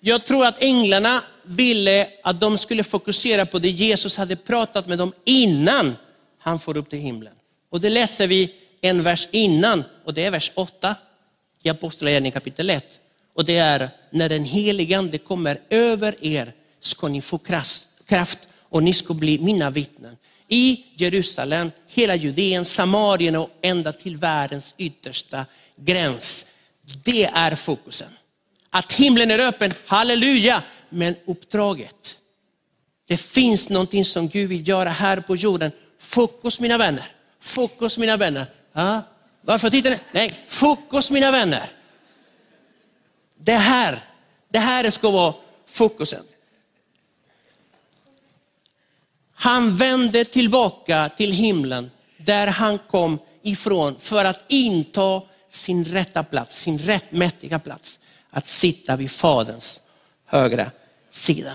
Jag 0.00 0.24
tror 0.24 0.46
att 0.46 0.62
änglarna 0.62 1.22
ville 1.42 2.08
att 2.22 2.40
de 2.40 2.58
skulle 2.58 2.84
fokusera 2.84 3.46
på 3.46 3.58
det 3.58 3.68
Jesus 3.68 4.16
hade 4.16 4.36
pratat 4.36 4.86
med 4.86 4.98
dem 4.98 5.12
innan 5.24 5.96
han 6.38 6.58
får 6.58 6.76
upp 6.76 6.90
till 6.90 6.98
himlen. 6.98 7.32
Och 7.70 7.80
det 7.80 7.90
läser 7.90 8.26
vi 8.26 8.54
en 8.80 9.02
vers 9.02 9.28
innan 9.30 9.84
och 10.04 10.14
det 10.14 10.24
är 10.24 10.30
vers 10.30 10.52
8 10.54 10.94
i 11.62 11.68
Apostlagärningarna 11.68 12.34
kapitel 12.34 12.70
1. 12.70 12.84
Och 13.34 13.44
det 13.44 13.56
är 13.56 13.90
när 14.10 14.28
den 14.28 14.44
helige 14.44 14.98
ande 14.98 15.18
kommer 15.18 15.60
över 15.70 16.16
er 16.20 16.52
ska 16.80 17.08
ni 17.08 17.20
få 17.20 17.38
kraft 18.06 18.48
och 18.58 18.82
ni 18.82 18.92
ska 18.92 19.14
bli 19.14 19.38
mina 19.38 19.70
vittnen. 19.70 20.16
I 20.48 20.84
Jerusalem, 20.94 21.70
hela 21.88 22.14
Judeen, 22.14 22.64
Samarien 22.64 23.36
och 23.36 23.50
ända 23.62 23.92
till 23.92 24.16
världens 24.16 24.74
yttersta 24.78 25.46
gräns. 25.76 26.46
Det 27.04 27.24
är 27.24 27.54
fokusen. 27.54 28.08
Att 28.70 28.92
himlen 28.92 29.30
är 29.30 29.38
öppen, 29.38 29.72
halleluja, 29.86 30.62
men 30.88 31.14
uppdraget. 31.24 32.18
Det 33.06 33.16
finns 33.16 33.68
någonting 33.68 34.04
som 34.04 34.28
Gud 34.28 34.48
vill 34.48 34.68
göra 34.68 34.90
här 34.90 35.20
på 35.20 35.36
jorden. 35.36 35.72
Fokus 35.98 36.60
mina 36.60 36.78
vänner, 36.78 37.06
fokus 37.40 37.98
mina 37.98 38.16
vänner. 38.16 38.46
Ja, 38.72 39.02
varför 39.40 39.70
tittar 39.70 39.90
ni? 39.90 39.98
Nej, 40.12 40.30
fokus 40.48 41.10
mina 41.10 41.30
vänner. 41.30 41.70
Det 43.36 43.56
här, 43.56 44.00
det 44.48 44.58
här 44.58 44.90
ska 44.90 45.10
vara 45.10 45.34
fokusen. 45.66 46.24
Han 49.32 49.76
vände 49.76 50.24
tillbaka 50.24 51.10
till 51.16 51.32
himlen 51.32 51.90
där 52.16 52.46
han 52.46 52.78
kom 52.78 53.18
ifrån 53.42 53.96
för 53.98 54.24
att 54.24 54.44
inta 54.48 55.22
sin 55.48 55.84
rätta 55.84 56.22
plats, 56.22 56.56
sin 56.56 56.78
rättmätiga 56.78 57.58
plats. 57.58 57.98
Att 58.30 58.46
sitta 58.46 58.96
vid 58.96 59.10
Faderns 59.10 59.80
högra 60.26 60.70
sida. 61.10 61.52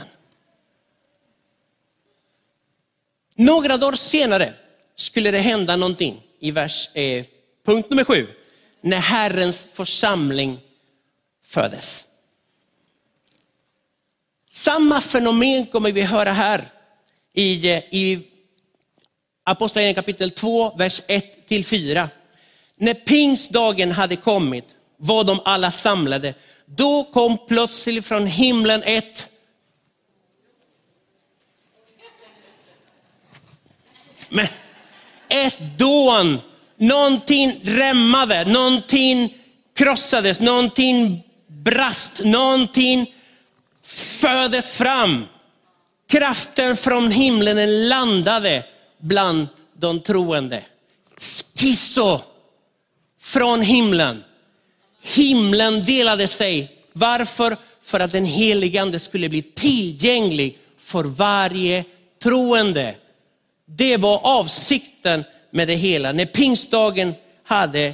Några 3.35 3.77
dagar 3.77 3.95
senare 3.95 4.53
skulle 4.95 5.31
det 5.31 5.39
hända 5.39 5.75
någonting 5.75 6.21
i 6.39 6.51
vers, 6.51 6.89
eh, 6.95 7.25
punkt 7.65 7.89
nummer 7.89 8.03
sju. 8.03 8.27
När 8.81 8.99
Herrens 8.99 9.67
församling 9.73 10.59
föddes. 11.45 12.07
Samma 14.49 15.01
fenomen 15.01 15.65
kommer 15.65 15.91
vi 15.91 16.01
höra 16.01 16.31
här 16.31 16.65
i, 17.33 17.71
eh, 17.71 17.77
i 17.77 18.27
Apostlagärningarna 19.43 20.01
kapitel 20.01 20.31
2, 20.31 20.75
vers 20.77 21.01
1 21.07 21.47
till 21.47 21.65
4. 21.65 22.09
När 22.75 22.93
pingstdagen 22.93 23.91
hade 23.91 24.15
kommit 24.15 24.65
var 24.97 25.23
de 25.23 25.39
alla 25.45 25.71
samlade. 25.71 26.33
Då 26.65 27.03
kom 27.03 27.37
plötsligt 27.47 28.05
från 28.05 28.27
himlen 28.27 28.83
ett 28.83 29.27
Men 34.29 34.47
ett 35.45 35.77
dån, 35.77 36.39
någonting 36.77 37.59
rämmade, 37.63 38.45
någonting 38.45 39.33
krossades, 39.75 40.41
någonting 40.41 41.23
brast, 41.47 42.21
någonting 42.23 43.13
föddes 43.85 44.77
fram. 44.77 45.25
Kraften 46.07 46.77
från 46.77 47.11
himlen 47.11 47.87
landade 47.89 48.63
bland 49.01 49.47
de 49.79 49.99
troende. 49.99 50.63
Skisso 51.55 52.21
från 53.21 53.61
himlen. 53.61 54.23
Himlen 55.01 55.83
delade 55.83 56.27
sig. 56.27 56.71
Varför? 56.93 57.57
För 57.81 57.99
att 57.99 58.11
den 58.11 58.25
helige 58.25 58.81
ande 58.81 58.99
skulle 58.99 59.29
bli 59.29 59.41
tillgänglig 59.41 60.57
för 60.77 61.03
varje 61.03 61.83
troende. 62.23 62.95
Det 63.65 63.97
var 63.97 64.19
avsikten 64.23 65.23
med 65.55 65.67
det 65.67 65.75
hela. 65.75 66.11
När 66.11 66.25
pingstdagen 66.25 67.13
hade 67.43 67.93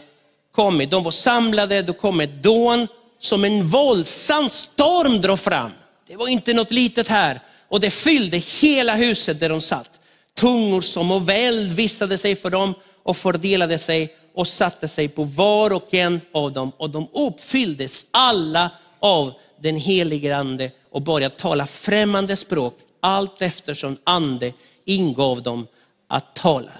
kommit, 0.51 0.91
de 0.91 1.03
var 1.03 1.11
samlade, 1.11 1.81
då 1.81 1.93
kom 1.93 2.19
ett 2.19 2.43
dån 2.43 2.87
som 3.19 3.43
en 3.43 3.67
våldsam 3.67 4.49
storm 4.49 5.21
drog 5.21 5.39
fram. 5.39 5.71
Det 6.07 6.15
var 6.15 6.27
inte 6.27 6.53
något 6.53 6.71
litet 6.71 7.07
här 7.07 7.39
och 7.67 7.79
det 7.79 7.91
fyllde 7.91 8.37
hela 8.37 8.95
huset 8.95 9.39
där 9.39 9.49
de 9.49 9.61
satt. 9.61 9.89
Tungor 10.33 10.81
som 10.81 11.11
och 11.11 11.29
eld 11.29 11.73
visade 11.73 12.17
sig 12.17 12.35
för 12.35 12.49
dem 12.49 12.73
och 13.03 13.17
fördelade 13.17 13.77
sig 13.77 14.15
och 14.35 14.47
satte 14.47 14.87
sig 14.87 15.07
på 15.07 15.23
var 15.23 15.73
och 15.73 15.93
en 15.93 16.21
av 16.31 16.53
dem 16.53 16.71
och 16.77 16.89
de 16.89 17.07
uppfylldes 17.13 18.05
alla 18.11 18.69
av 18.99 19.33
den 19.61 19.77
helige 19.77 20.37
ande 20.37 20.71
och 20.91 21.01
började 21.01 21.35
tala 21.35 21.67
främmande 21.67 22.35
språk 22.35 22.77
allt 22.99 23.41
eftersom 23.41 23.97
ande 24.03 24.53
ingav 24.85 25.43
dem 25.43 25.67
att 26.07 26.35
tala. 26.35 26.71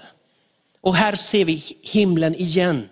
Och 0.82 0.96
här 0.96 1.16
ser 1.16 1.44
vi 1.44 1.76
himlen 1.82 2.34
igen. 2.34 2.88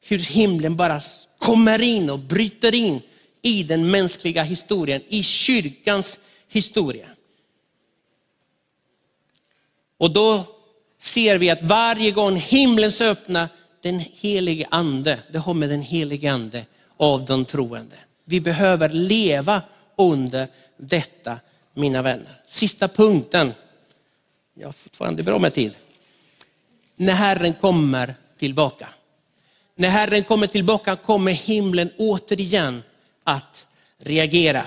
Hur 0.00 0.18
himlen 0.18 0.76
bara 0.76 1.00
kommer 1.38 1.82
in 1.82 2.10
och 2.10 2.18
bryter 2.18 2.74
in 2.74 3.00
i 3.42 3.62
den 3.62 3.90
mänskliga 3.90 4.42
historien, 4.42 5.02
i 5.08 5.22
kyrkans 5.22 6.18
historia. 6.48 7.08
Och 9.98 10.10
då 10.10 10.44
ser 10.98 11.38
vi 11.38 11.50
att 11.50 11.62
varje 11.62 12.10
gång 12.10 12.36
himlen 12.36 12.90
öppnar, 13.02 13.48
den 13.80 14.04
helige 14.12 14.66
ande, 14.70 15.18
det 15.32 15.38
har 15.38 15.54
med 15.54 15.70
den 15.70 15.82
helige 15.82 16.32
ande 16.32 16.66
av 16.96 17.24
de 17.24 17.44
troende. 17.44 17.96
Vi 18.24 18.40
behöver 18.40 18.88
leva 18.88 19.62
under 19.96 20.48
detta, 20.76 21.38
mina 21.74 22.02
vänner. 22.02 22.40
Sista 22.48 22.88
punkten. 22.88 23.52
Jag 24.54 24.66
har 24.66 24.72
fortfarande 24.72 25.22
bra 25.22 25.38
med 25.38 25.54
tid. 25.54 25.76
När 27.02 27.14
Herren 27.14 27.54
kommer 27.54 28.14
tillbaka. 28.38 28.88
När 29.74 29.88
Herren 29.88 30.24
kommer 30.24 30.46
tillbaka 30.46 30.96
kommer 30.96 31.32
himlen 31.32 31.90
återigen 31.98 32.82
att 33.24 33.66
reagera. 33.98 34.64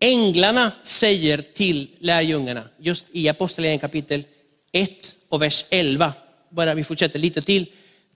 Änglarna 0.00 0.72
säger 0.82 1.38
till 1.54 1.88
lärjungarna, 1.98 2.62
just 2.78 3.06
i 3.12 3.28
Apostlagärningarna 3.28 3.80
kapitel 3.80 4.24
1 4.72 5.16
och 5.28 5.42
vers 5.42 5.64
11, 5.70 6.12
bara 6.50 6.74
vi 6.74 6.84
fortsätter 6.84 7.18
lite 7.18 7.42
till. 7.42 7.66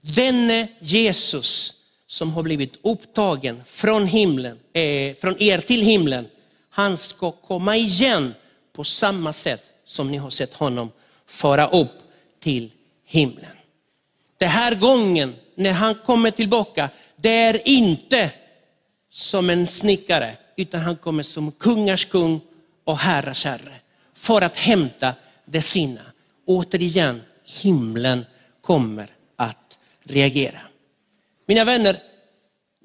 Denne 0.01 0.67
Jesus 0.79 1.73
som 2.07 2.33
har 2.33 2.43
blivit 2.43 2.79
upptagen 2.81 3.61
från, 3.65 4.07
himlen, 4.07 4.59
eh, 4.73 5.15
från 5.15 5.41
er 5.41 5.59
till 5.59 5.81
himlen, 5.81 6.27
han 6.69 6.97
ska 6.97 7.31
komma 7.31 7.75
igen 7.75 8.33
på 8.73 8.83
samma 8.83 9.33
sätt 9.33 9.63
som 9.85 10.11
ni 10.11 10.17
har 10.17 10.29
sett 10.29 10.53
honom 10.53 10.91
fara 11.25 11.67
upp 11.69 12.00
till 12.41 12.71
himlen. 13.05 13.57
Den 14.37 14.49
här 14.49 14.75
gången 14.75 15.35
när 15.55 15.73
han 15.73 15.95
kommer 15.95 16.31
tillbaka, 16.31 16.89
det 17.15 17.29
är 17.29 17.67
inte 17.67 18.31
som 19.09 19.49
en 19.49 19.67
snickare, 19.67 20.37
utan 20.57 20.81
han 20.81 20.95
kommer 20.95 21.23
som 21.23 21.51
kungars 21.51 22.05
kung 22.05 22.41
och 22.83 22.97
herrars 22.97 23.45
herre 23.45 23.75
för 24.13 24.41
att 24.41 24.57
hämta 24.57 25.13
det 25.45 25.61
sina. 25.61 26.01
Återigen, 26.45 27.21
himlen 27.45 28.25
kommer 28.61 29.07
att 29.35 29.79
reagera. 30.03 30.59
Mina 31.45 31.65
vänner, 31.65 31.97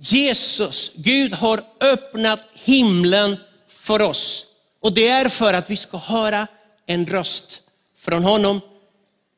Jesus, 0.01 0.93
Gud 0.95 1.33
har 1.33 1.65
öppnat 1.81 2.41
himlen 2.55 3.37
för 3.69 4.03
oss. 4.03 4.47
Och 4.81 4.93
det 4.93 5.09
är 5.09 5.29
för 5.29 5.55
att 5.55 5.71
vi 5.71 5.77
ska 5.77 5.97
höra 5.97 6.47
en 6.87 7.07
röst 7.07 7.63
från 7.97 8.25
honom. 8.25 8.61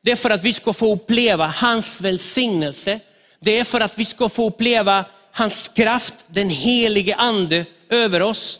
Det 0.01 0.11
är 0.11 0.15
för 0.15 0.29
att 0.29 0.43
vi 0.43 0.53
ska 0.53 0.73
få 0.73 0.93
uppleva 0.93 1.47
hans 1.47 2.01
välsignelse. 2.01 2.99
Det 3.39 3.59
är 3.59 3.63
för 3.63 3.81
att 3.81 3.99
vi 3.99 4.05
ska 4.05 4.29
få 4.29 4.47
uppleva 4.47 5.05
hans 5.31 5.67
kraft, 5.67 6.25
den 6.27 6.49
helige 6.49 7.15
ande 7.15 7.65
över 7.89 8.21
oss. 8.21 8.59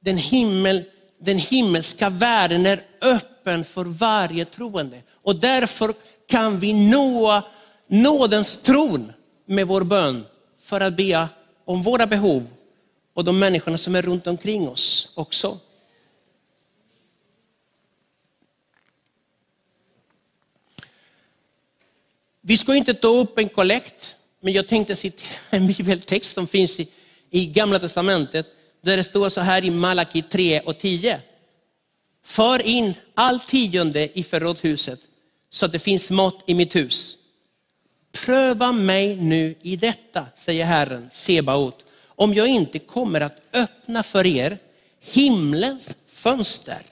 Den, 0.00 0.16
himmel, 0.16 0.84
den 1.20 1.38
himmelska 1.38 2.08
världen 2.08 2.66
är 2.66 2.82
öppen 3.00 3.64
för 3.64 3.84
varje 3.84 4.44
troende. 4.44 5.02
Och 5.22 5.38
därför 5.38 5.94
kan 6.28 6.58
vi 6.58 6.72
nå 6.72 7.42
nådens 7.88 8.56
tron 8.56 9.12
med 9.46 9.66
vår 9.66 9.82
bön 9.82 10.24
för 10.62 10.80
att 10.80 10.96
be 10.96 11.28
om 11.64 11.82
våra 11.82 12.06
behov 12.06 12.46
och 13.14 13.24
de 13.24 13.38
människorna 13.38 13.78
som 13.78 13.94
är 13.94 14.02
runt 14.02 14.26
omkring 14.26 14.68
oss 14.68 15.12
också. 15.14 15.58
Vi 22.40 22.56
ska 22.56 22.74
inte 22.74 22.94
ta 22.94 23.08
upp 23.08 23.38
en 23.38 23.48
kollekt, 23.48 24.16
men 24.40 24.52
jag 24.52 24.68
tänkte 24.68 24.96
citera 24.96 25.40
en 25.50 25.66
bibeltext 25.66 26.32
som 26.32 26.46
finns 26.46 26.80
i, 26.80 26.88
i 27.30 27.46
Gamla 27.46 27.78
Testamentet, 27.78 28.46
där 28.82 28.96
det 28.96 29.04
står 29.04 29.28
så 29.28 29.40
här 29.40 29.64
i 29.64 29.70
Malaki 29.70 30.22
3 30.22 30.60
och 30.60 30.78
10. 30.78 31.20
För 32.24 32.66
in 32.66 32.94
all 33.14 33.40
tionde 33.40 34.18
i 34.18 34.22
förrådshuset 34.22 35.00
så 35.50 35.66
att 35.66 35.72
det 35.72 35.78
finns 35.78 36.10
mat 36.10 36.42
i 36.46 36.54
mitt 36.54 36.76
hus. 36.76 37.16
Pröva 38.12 38.72
mig 38.72 39.16
nu 39.16 39.54
i 39.62 39.76
detta, 39.76 40.26
säger 40.36 40.64
Herren 40.64 41.10
Sebaot, 41.12 41.84
om 42.06 42.34
jag 42.34 42.48
inte 42.48 42.78
kommer 42.78 43.20
att 43.20 43.40
öppna 43.52 44.02
för 44.02 44.26
er 44.26 44.58
himlens 45.00 45.94
fönster 46.06 46.82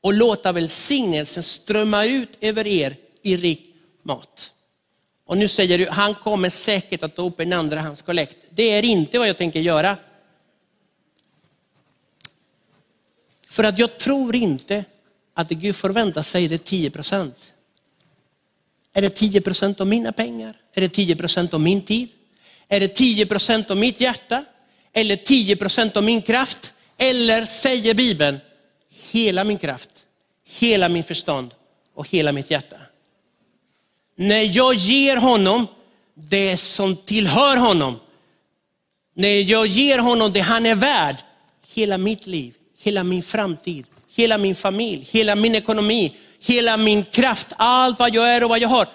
och 0.00 0.14
låta 0.14 0.52
välsignelsen 0.52 1.42
strömma 1.42 2.04
ut 2.04 2.38
över 2.40 2.66
er 2.66 2.96
i 3.22 3.36
rik 3.36 3.74
mat. 4.02 4.52
Och 5.30 5.38
nu 5.38 5.48
säger 5.48 5.78
du, 5.78 5.88
han 5.88 6.14
kommer 6.14 6.48
säkert 6.48 7.02
att 7.02 7.16
ta 7.16 7.22
upp 7.22 7.40
en 7.40 7.52
andrahandskollekt. 7.52 8.36
Det 8.50 8.62
är 8.62 8.84
inte 8.84 9.18
vad 9.18 9.28
jag 9.28 9.36
tänker 9.36 9.60
göra. 9.60 9.96
För 13.46 13.64
att 13.64 13.78
jag 13.78 13.98
tror 13.98 14.36
inte 14.36 14.84
att 15.34 15.48
Gud 15.48 15.76
förväntar 15.76 16.22
sig 16.22 16.48
det 16.48 16.64
10 16.64 16.90
procent. 16.90 17.52
Är 18.92 19.02
det 19.02 19.10
10 19.10 19.40
procent 19.40 19.80
av 19.80 19.86
mina 19.86 20.12
pengar? 20.12 20.56
Är 20.74 20.80
det 20.80 20.88
10 20.88 21.16
procent 21.16 21.54
av 21.54 21.60
min 21.60 21.82
tid? 21.82 22.08
Är 22.68 22.80
det 22.80 22.88
10 22.88 23.26
procent 23.26 23.70
av 23.70 23.76
mitt 23.76 24.00
hjärta? 24.00 24.44
Eller 24.92 25.16
10 25.16 25.56
procent 25.56 25.96
av 25.96 26.04
min 26.04 26.22
kraft? 26.22 26.72
Eller 26.96 27.46
säger 27.46 27.94
Bibeln, 27.94 28.38
hela 29.12 29.44
min 29.44 29.58
kraft, 29.58 30.04
hela 30.44 30.88
min 30.88 31.04
förstånd 31.04 31.54
och 31.94 32.08
hela 32.08 32.32
mitt 32.32 32.50
hjärta. 32.50 32.76
När 34.20 34.56
jag 34.56 34.74
ger 34.74 35.16
honom 35.16 35.66
det 36.14 36.56
som 36.56 36.96
tillhör 36.96 37.56
honom, 37.56 38.00
när 39.14 39.50
jag 39.50 39.66
ger 39.66 39.98
honom 39.98 40.32
det 40.32 40.40
han 40.40 40.66
är 40.66 40.74
värd, 40.74 41.16
hela 41.74 41.98
mitt 41.98 42.26
liv, 42.26 42.54
hela 42.78 43.04
min 43.04 43.22
framtid, 43.22 43.86
hela 44.14 44.38
min 44.38 44.54
familj, 44.54 45.08
hela 45.10 45.34
min 45.34 45.54
ekonomi, 45.54 46.16
hela 46.40 46.76
min 46.76 47.02
kraft, 47.02 47.46
allt 47.56 47.98
vad 47.98 48.14
jag 48.14 48.34
är 48.34 48.44
och 48.44 48.50
vad 48.50 48.58
jag 48.58 48.68
har. 48.68 48.88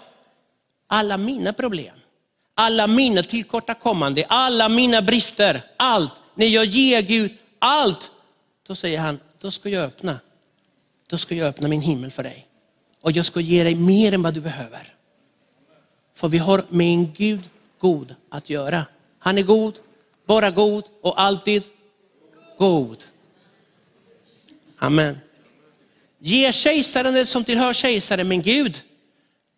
Alla 0.87 1.17
mina 1.17 1.53
problem, 1.53 1.95
alla 2.55 2.87
mina 2.87 3.23
tillkortakommande, 3.23 4.25
alla 4.29 4.69
mina 4.69 5.01
brister, 5.01 5.61
allt. 5.77 6.13
När 6.35 6.47
jag 6.47 6.65
ger 6.65 7.01
Gud 7.01 7.31
allt, 7.59 8.11
då 8.67 8.75
säger 8.75 8.99
han, 8.99 9.19
då 9.41 9.51
ska 9.51 9.69
jag 9.69 9.83
öppna. 9.83 10.19
Då 11.09 11.17
ska 11.17 11.35
jag 11.35 11.47
öppna 11.47 11.67
min 11.67 11.81
himmel 11.81 12.11
för 12.11 12.23
dig. 12.23 12.47
Och 13.01 13.11
jag 13.11 13.25
ska 13.25 13.39
ge 13.39 13.63
dig 13.63 13.75
mer 13.75 14.13
än 14.13 14.21
vad 14.21 14.33
du 14.33 14.41
behöver. 14.41 14.94
För 16.15 16.27
vi 16.27 16.37
har 16.37 16.65
med 16.69 16.87
en 16.87 17.13
Gud 17.13 17.49
god 17.79 18.15
att 18.29 18.49
göra. 18.49 18.85
Han 19.19 19.37
är 19.37 19.43
god, 19.43 19.79
bara 20.25 20.51
god 20.51 20.83
och 21.01 21.21
alltid 21.21 21.63
god. 22.57 23.03
Amen. 24.77 25.17
Ge 26.19 26.51
kejsaren 26.51 27.13
det 27.13 27.25
som 27.25 27.43
tillhör 27.43 27.73
kejsaren, 27.73 28.27
men 28.27 28.41
Gud 28.41 28.81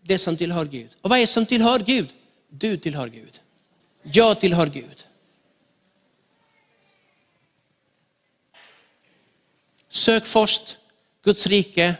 det 0.01 0.19
som 0.19 0.37
tillhör 0.37 0.65
Gud. 0.65 0.89
Och 1.01 1.09
vad 1.09 1.19
är 1.19 1.21
det 1.23 1.27
som 1.27 1.45
tillhör 1.45 1.79
Gud? 1.79 2.09
Du 2.49 2.77
tillhör 2.77 3.07
Gud. 3.07 3.39
Jag 4.03 4.39
tillhör 4.39 4.67
Gud. 4.67 5.07
Sök 9.89 10.25
först 10.25 10.77
Guds 11.23 11.47
rike 11.47 11.95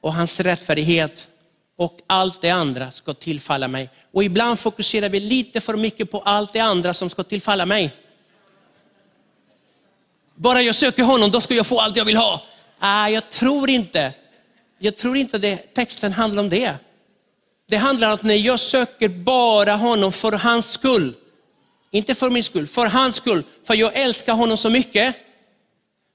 och 0.00 0.14
hans 0.14 0.40
rättfärdighet 0.40 1.28
och 1.76 2.00
allt 2.06 2.40
det 2.40 2.50
andra 2.50 2.90
ska 2.90 3.14
tillfalla 3.14 3.68
mig. 3.68 3.90
Och 4.12 4.24
ibland 4.24 4.58
fokuserar 4.58 5.08
vi 5.08 5.20
lite 5.20 5.60
för 5.60 5.76
mycket 5.76 6.10
på 6.10 6.20
allt 6.20 6.52
det 6.52 6.60
andra 6.60 6.94
som 6.94 7.10
ska 7.10 7.22
tillfalla 7.22 7.66
mig. 7.66 7.90
Bara 10.34 10.62
jag 10.62 10.74
söker 10.74 11.02
honom, 11.02 11.30
då 11.30 11.40
ska 11.40 11.54
jag 11.54 11.66
få 11.66 11.80
allt 11.80 11.96
jag 11.96 12.04
vill 12.04 12.16
ha. 12.16 12.42
Ah, 12.78 13.08
jag 13.08 13.30
tror 13.30 13.70
inte. 13.70 14.12
Jag 14.78 14.96
tror 14.96 15.16
inte 15.16 15.38
det, 15.38 15.56
texten 15.56 16.12
handlar 16.12 16.42
om 16.42 16.48
det. 16.48 16.74
Det 17.68 17.76
handlar 17.76 18.08
om 18.08 18.14
att 18.14 18.22
när 18.22 18.34
jag 18.34 18.60
söker 18.60 19.08
bara 19.08 19.76
honom 19.76 20.12
för 20.12 20.32
hans 20.32 20.70
skull, 20.70 21.14
inte 21.90 22.14
för 22.14 22.30
min 22.30 22.44
skull, 22.44 22.66
för 22.66 22.86
hans 22.86 23.16
skull, 23.16 23.42
för 23.64 23.74
jag 23.74 23.96
älskar 23.96 24.34
honom 24.34 24.56
så 24.56 24.70
mycket, 24.70 25.16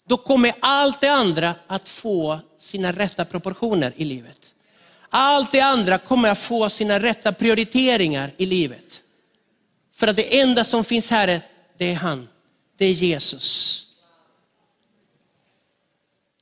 då 0.08 0.18
kommer 0.18 0.54
allt 0.60 1.02
det 1.02 1.08
andra 1.08 1.56
att 1.68 1.90
få 1.90 2.40
sina 2.60 2.92
rätta 2.92 3.26
proportioner 3.26 3.94
i 3.96 4.06
livet. 4.06 4.54
Allt 5.10 5.52
det 5.52 5.62
andra 5.62 5.98
kommer 5.98 6.30
att 6.30 6.40
få 6.40 6.70
sina 6.70 7.00
rätta 7.00 7.32
prioriteringar 7.32 8.32
i 8.38 8.46
livet. 8.46 9.04
För 9.94 10.08
att 10.08 10.16
det 10.16 10.40
enda 10.40 10.64
som 10.64 10.84
finns 10.84 11.10
här, 11.10 11.42
det 11.78 11.92
är 11.92 11.96
han. 11.96 12.28
Det 12.78 12.86
är 12.86 12.92
Jesus. 12.92 13.86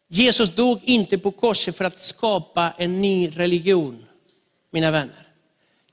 Jesus 0.08 0.56
dog 0.56 0.80
inte 0.84 1.18
på 1.18 1.32
korset 1.32 1.78
för 1.78 1.86
att 1.86 2.00
skapa 2.00 2.74
en 2.78 3.02
ny 3.02 3.30
religion, 3.30 4.06
mina 4.72 4.92
vänner. 4.92 5.28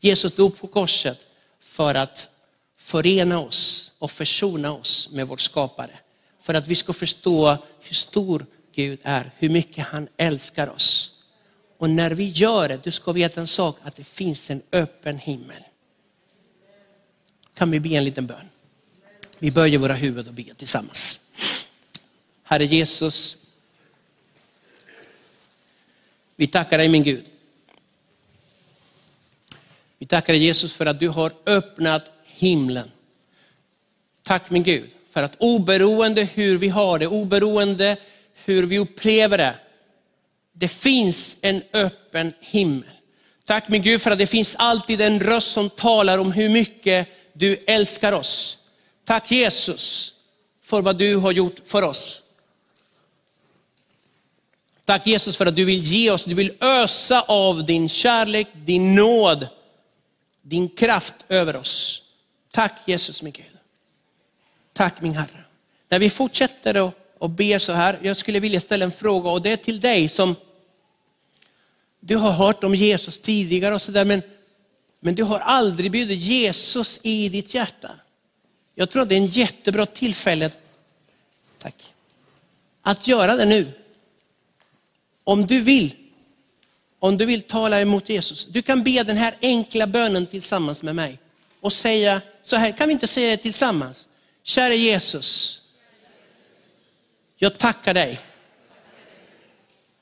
Jesus 0.00 0.34
dog 0.34 0.58
på 0.58 0.66
korset 0.66 1.20
för 1.60 1.94
att 1.94 2.28
förena 2.76 3.40
oss 3.40 3.92
och 3.98 4.10
försona 4.10 4.72
oss 4.72 5.12
med 5.12 5.28
vår 5.28 5.37
skapare. 5.37 5.98
För 6.40 6.54
att 6.54 6.66
vi 6.66 6.74
ska 6.74 6.92
förstå 6.92 7.58
hur 7.80 7.94
stor 7.94 8.46
Gud 8.74 9.00
är, 9.02 9.30
hur 9.38 9.48
mycket 9.48 9.87
han 9.87 10.08
älskar 10.16 10.68
oss. 10.68 11.13
Och 11.78 11.90
när 11.90 12.10
vi 12.10 12.24
gör 12.24 12.68
det, 12.68 12.84
du 12.84 12.90
ska 12.90 13.12
veta 13.12 13.40
en 13.40 13.46
sak, 13.46 13.76
att 13.82 13.96
det 13.96 14.04
finns 14.04 14.50
en 14.50 14.62
öppen 14.72 15.18
himmel. 15.18 15.62
Kan 17.54 17.70
vi 17.70 17.80
be 17.80 17.88
en 17.88 18.04
liten 18.04 18.26
bön? 18.26 18.48
Vi 19.38 19.50
böjer 19.50 19.78
våra 19.78 19.94
huvuden 19.94 20.28
och 20.28 20.34
ber 20.34 20.54
tillsammans. 20.56 21.20
Herre 22.42 22.64
Jesus, 22.64 23.37
vi 26.37 26.46
tackar 26.46 26.78
dig 26.78 26.88
min 26.88 27.02
Gud. 27.02 27.24
Vi 29.98 30.06
tackar 30.06 30.32
dig 30.32 30.42
Jesus 30.42 30.72
för 30.72 30.87
att 30.87 31.00
du 31.00 31.08
har 31.08 31.32
öppnat 31.46 32.10
himlen. 32.24 32.90
Tack 34.22 34.50
min 34.50 34.62
Gud 34.62 34.90
för 35.10 35.22
att 35.22 35.37
oberoende 35.38 36.24
hur 36.24 36.58
vi 36.58 36.68
har 36.68 36.98
det, 36.98 37.06
oberoende 37.06 37.96
hur 38.44 38.62
vi 38.62 38.78
upplever 38.78 39.38
det, 39.38 39.54
det 40.55 40.69
finns 40.69 41.37
en 41.40 41.62
öppen 41.73 42.33
himmel. 42.40 42.90
Tack 43.45 43.69
min 43.69 43.83
Gud 43.83 44.03
för 44.03 44.11
att 44.11 44.19
det 44.19 44.27
finns 44.27 44.57
alltid 44.59 45.01
en 45.01 45.21
röst 45.21 45.53
som 45.53 45.71
talar 45.71 46.19
om 46.19 46.33
hur 46.33 46.49
mycket 46.49 47.09
du 47.33 47.64
älskar 47.67 48.12
oss. 48.12 48.59
Tack 49.05 49.31
Jesus 49.31 50.14
för 50.62 50.83
vad 50.83 50.97
du 50.97 51.17
har 51.17 51.33
gjort 51.33 51.61
för 51.67 51.83
oss. 51.83 52.23
Tack 54.85 55.07
Jesus 55.07 55.37
för 55.37 55.47
att 55.47 55.57
du 55.57 55.64
vill 55.64 55.83
ge 55.83 56.11
oss, 56.11 56.25
du 56.25 56.35
vill 56.35 56.53
ösa 56.61 57.21
av 57.21 57.64
din 57.64 57.88
kärlek, 57.88 58.49
din 58.53 58.95
nåd, 58.95 59.49
din 60.43 60.69
kraft 60.69 61.14
över 61.29 61.57
oss. 61.57 62.03
Tack 62.51 62.73
Jesus 62.87 63.23
min 63.23 63.33
Gud. 63.33 63.47
Tack 64.73 65.01
min 65.01 65.14
Herre. 65.14 65.45
När 65.88 65.99
vi 65.99 66.11
fortsätter 66.11 66.88
att 66.88 67.04
och 67.24 67.30
ber 67.30 67.58
så 67.58 67.72
här, 67.72 67.98
jag 68.02 68.16
skulle 68.16 68.40
vilja 68.40 68.60
ställa 68.60 68.84
en 68.84 68.92
fråga 68.92 69.30
och 69.30 69.42
det 69.42 69.50
är 69.50 69.56
till 69.56 69.80
dig 69.80 70.08
som 70.08 70.37
du 72.00 72.16
har 72.16 72.32
hört 72.32 72.64
om 72.64 72.74
Jesus 72.74 73.18
tidigare 73.18 73.74
och 73.74 73.82
sådär, 73.82 74.04
men, 74.04 74.22
men 75.00 75.14
du 75.14 75.22
har 75.22 75.38
aldrig 75.38 75.90
bjudit 75.90 76.20
Jesus 76.20 77.00
i 77.02 77.28
ditt 77.28 77.54
hjärta. 77.54 77.90
Jag 78.74 78.90
tror 78.90 79.02
att 79.02 79.08
det 79.08 79.14
är 79.14 79.18
en 79.18 79.26
jättebra 79.26 79.87
tillfälle 79.87 80.50
tack, 81.58 81.94
att 82.82 83.08
göra 83.08 83.37
det 83.37 83.44
nu. 83.44 83.66
Om 85.24 85.46
du 85.46 85.60
vill, 85.60 85.94
om 86.98 87.16
du 87.16 87.26
vill 87.26 87.42
tala 87.42 87.80
emot 87.80 88.08
Jesus, 88.08 88.46
du 88.46 88.62
kan 88.62 88.82
be 88.82 89.02
den 89.02 89.16
här 89.16 89.34
enkla 89.42 89.87
bönen 89.87 90.26
tillsammans 90.26 90.82
med 90.82 90.94
mig 90.96 91.18
och 91.60 91.72
säga, 91.72 92.20
så 92.42 92.56
här 92.56 92.72
kan 92.72 92.88
vi 92.88 92.92
inte 92.92 93.06
säga 93.06 93.30
det 93.30 93.37
tillsammans. 93.37 94.08
Kära 94.42 94.74
Jesus, 94.74 95.63
jag 97.37 97.59
tackar 97.59 97.94
dig 97.94 98.20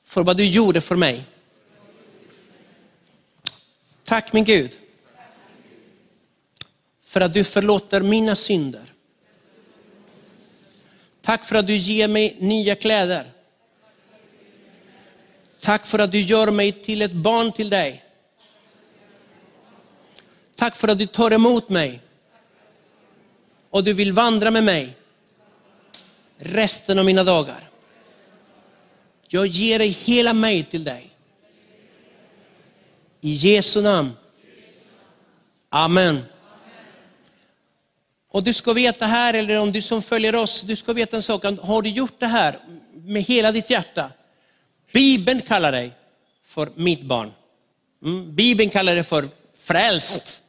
för 0.05 0.23
vad 0.23 0.37
du 0.37 0.47
gjorde 0.47 0.81
för 0.81 0.97
mig. 0.97 1.25
Tack 4.05 4.33
min 4.33 4.45
Gud 4.45 4.77
för 7.03 7.21
att 7.21 7.35
du 7.35 7.45
förlåter 7.45 8.01
mina 8.01 8.37
synder. 8.37 8.83
Tack 11.21 11.45
för 11.45 11.57
att 11.57 11.67
du 11.67 11.77
ger 11.77 12.09
mig 12.09 12.37
nya 12.39 12.75
kläder. 12.75 13.25
Tack 15.61 15.87
för 15.87 15.99
att 15.99 16.13
du 16.13 16.21
gör 16.21 16.51
mig 16.51 16.73
till 16.73 17.03
ett 17.03 17.13
barn 17.13 17.53
till 17.53 17.71
dig. 17.71 18.05
Tack 20.57 20.77
för 20.77 20.89
att 20.89 20.99
du 20.99 21.07
tar 21.07 21.31
emot 21.31 21.69
mig 21.69 22.01
och 23.71 23.85
du 23.85 23.93
vill 23.93 24.13
vandra 24.13 24.51
med 24.51 24.65
mig 24.65 24.97
resten 26.43 26.99
av 26.99 27.05
mina 27.05 27.25
dagar. 27.25 27.69
Jag 29.29 29.47
ger 29.47 29.79
dig 29.79 29.89
hela 29.89 30.33
mig 30.33 30.65
till 30.65 30.85
dig. 30.85 31.11
I 33.21 33.33
Jesu 33.33 33.83
namn. 33.83 34.13
Amen. 35.69 36.23
Och 38.29 38.43
du 38.43 38.53
ska 38.53 38.73
veta 38.73 39.07
här, 39.07 39.35
eller 39.35 39.57
om 39.57 39.73
du 39.73 39.83
som 39.83 40.03
följer 40.03 40.35
oss, 40.35 40.63
du 40.63 40.77
ska 40.77 40.93
veta 40.93 41.17
en 41.17 41.23
sak. 41.23 41.45
Har 41.45 41.83
du 41.83 41.91
gjort 41.91 42.15
det 42.19 42.27
här 42.27 42.59
med 42.95 43.23
hela 43.23 43.53
ditt 43.53 43.71
hjärta? 43.71 44.11
Bibeln 44.93 45.43
kallar 45.43 45.73
dig 45.73 45.93
för 46.45 46.71
mitt 46.75 47.03
barn. 47.03 47.33
Mm. 48.05 48.35
Bibeln 48.35 48.71
kallar 48.71 48.95
dig 48.95 49.05
för 49.05 49.29
frälst 49.59 50.43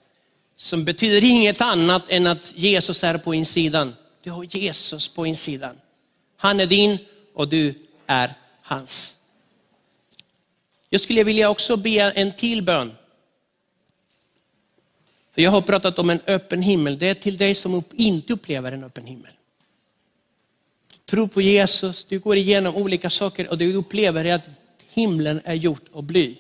som 0.56 0.86
betyder 0.86 1.28
inget 1.28 1.62
annat 1.62 2.04
än 2.10 2.28
att 2.28 2.54
Jesus 2.56 3.04
är 3.04 3.18
på 3.18 3.34
insidan. 3.34 3.96
Du 4.24 4.32
har 4.32 4.44
Jesus 4.44 5.08
på 5.08 5.26
insidan. 5.26 5.76
Han 6.38 6.60
är 6.60 6.66
din 6.66 6.98
och 7.34 7.48
du 7.48 7.74
är 8.06 8.34
hans. 8.62 9.20
Jag 10.90 11.02
skulle 11.02 11.24
vilja 11.24 11.50
också 11.50 11.78
be 11.78 12.12
en 12.16 12.34
till 12.34 12.62
bön. 12.62 12.94
För 15.32 15.42
jag 15.42 15.52
har 15.52 15.62
pratat 15.62 16.00
om 16.00 16.10
en 16.10 16.20
öppen 16.28 16.62
himmel. 16.62 17.00
Det 17.00 17.10
är 17.10 17.14
till 17.14 17.38
dig 17.38 17.56
som 17.56 17.84
inte 17.94 18.34
upplever 18.34 18.72
en 18.72 18.84
öppen 18.84 19.06
himmel. 19.06 19.32
Du 20.90 20.98
tror 21.06 21.28
på 21.28 21.42
Jesus, 21.42 22.06
du 22.06 22.20
går 22.20 22.38
igenom 22.38 22.76
olika 22.76 23.10
saker 23.10 23.50
och 23.50 23.58
du 23.58 23.76
upplever 23.76 24.26
att 24.26 24.50
himlen 24.90 25.42
är 25.46 25.54
gjort 25.54 25.86
av 25.92 26.04
bly. 26.04 26.36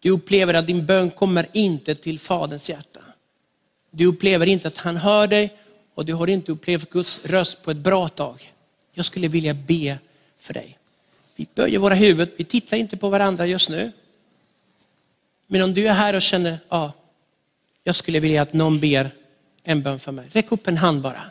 Du 0.00 0.10
upplever 0.10 0.54
att 0.54 0.66
din 0.66 0.86
bön 0.86 1.10
kommer 1.10 1.46
inte 1.52 1.94
till 1.94 2.18
Faderns 2.18 2.70
hjärta. 2.70 3.00
Du 3.90 4.06
upplever 4.06 4.46
inte 4.46 4.68
att 4.68 4.78
han 4.78 4.96
hör 4.96 5.26
dig 5.26 5.61
och 5.94 6.04
du 6.04 6.14
har 6.14 6.26
inte 6.26 6.52
upplevt 6.52 6.90
Guds 6.90 7.24
röst 7.24 7.62
på 7.62 7.70
ett 7.70 7.76
bra 7.76 8.08
tag. 8.08 8.52
Jag 8.92 9.06
skulle 9.06 9.28
vilja 9.28 9.54
be 9.54 9.98
för 10.38 10.54
dig. 10.54 10.78
Vi 11.36 11.46
böjer 11.54 11.78
våra 11.78 11.94
huvud, 11.94 12.30
vi 12.36 12.44
tittar 12.44 12.76
inte 12.76 12.96
på 12.96 13.08
varandra 13.08 13.46
just 13.46 13.70
nu. 13.70 13.92
Men 15.46 15.62
om 15.62 15.74
du 15.74 15.88
är 15.88 15.92
här 15.92 16.14
och 16.14 16.22
känner, 16.22 16.58
ja, 16.68 16.92
jag 17.84 17.96
skulle 17.96 18.20
vilja 18.20 18.42
att 18.42 18.52
någon 18.52 18.80
ber 18.80 19.10
en 19.62 19.82
bön 19.82 20.00
för 20.00 20.12
mig. 20.12 20.28
Räck 20.32 20.52
upp 20.52 20.66
en 20.66 20.76
hand 20.76 21.00
bara. 21.00 21.30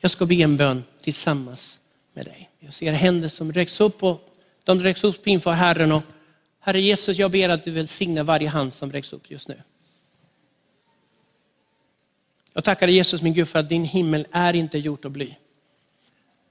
Jag 0.00 0.10
ska 0.10 0.26
be 0.26 0.34
en 0.34 0.56
bön 0.56 0.84
tillsammans 1.02 1.78
med 2.12 2.24
dig. 2.24 2.50
Jag 2.58 2.74
ser 2.74 2.92
händer 2.92 3.28
som 3.28 3.52
räcks 3.52 3.80
upp 3.80 4.02
och 4.02 4.28
de 4.64 4.80
räcks 4.80 5.04
upp 5.04 5.26
inför 5.26 5.52
Herren. 5.52 5.92
Och 5.92 6.02
Herre 6.60 6.80
Jesus, 6.80 7.18
jag 7.18 7.30
ber 7.30 7.48
att 7.48 7.64
du 7.64 7.70
välsignar 7.70 8.22
varje 8.22 8.48
hand 8.48 8.72
som 8.72 8.92
räcks 8.92 9.12
upp 9.12 9.30
just 9.30 9.48
nu. 9.48 9.62
Jag 12.52 12.64
tackar 12.64 12.86
dig 12.86 12.96
Jesus 12.96 13.22
min 13.22 13.34
Gud 13.34 13.48
för 13.48 13.58
att 13.58 13.68
din 13.68 13.84
himmel 13.84 14.26
är 14.32 14.54
inte 14.54 14.78
gjort 14.78 15.04
av 15.04 15.10
bly. 15.10 15.34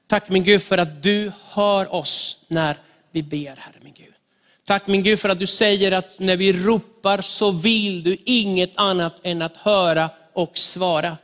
Tack 0.07 0.29
min 0.29 0.43
Gud 0.43 0.61
för 0.61 0.77
att 0.77 1.03
du 1.03 1.31
hör 1.49 1.93
oss 1.95 2.45
när 2.47 2.77
vi 3.11 3.23
ber, 3.23 3.55
Herre 3.57 3.75
min 3.81 3.93
Gud. 3.93 4.13
Tack 4.65 4.87
min 4.87 5.03
Gud 5.03 5.19
för 5.19 5.29
att 5.29 5.39
du 5.39 5.47
säger 5.47 5.91
att 5.91 6.19
när 6.19 6.37
vi 6.37 6.53
ropar 6.53 7.21
så 7.21 7.51
vill 7.51 8.03
du 8.03 8.17
inget 8.25 8.71
annat 8.75 9.15
än 9.23 9.41
att 9.41 9.57
höra 9.57 10.09
och 10.33 10.57
svara. 10.57 11.17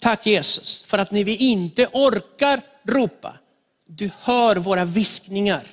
Tack 0.00 0.26
Jesus 0.26 0.84
för 0.84 0.98
att 0.98 1.10
när 1.10 1.24
vi 1.24 1.36
inte 1.36 1.86
orkar 1.92 2.60
ropa, 2.84 3.38
du 3.86 4.10
hör 4.20 4.56
våra 4.56 4.84
viskningar. 4.84 5.66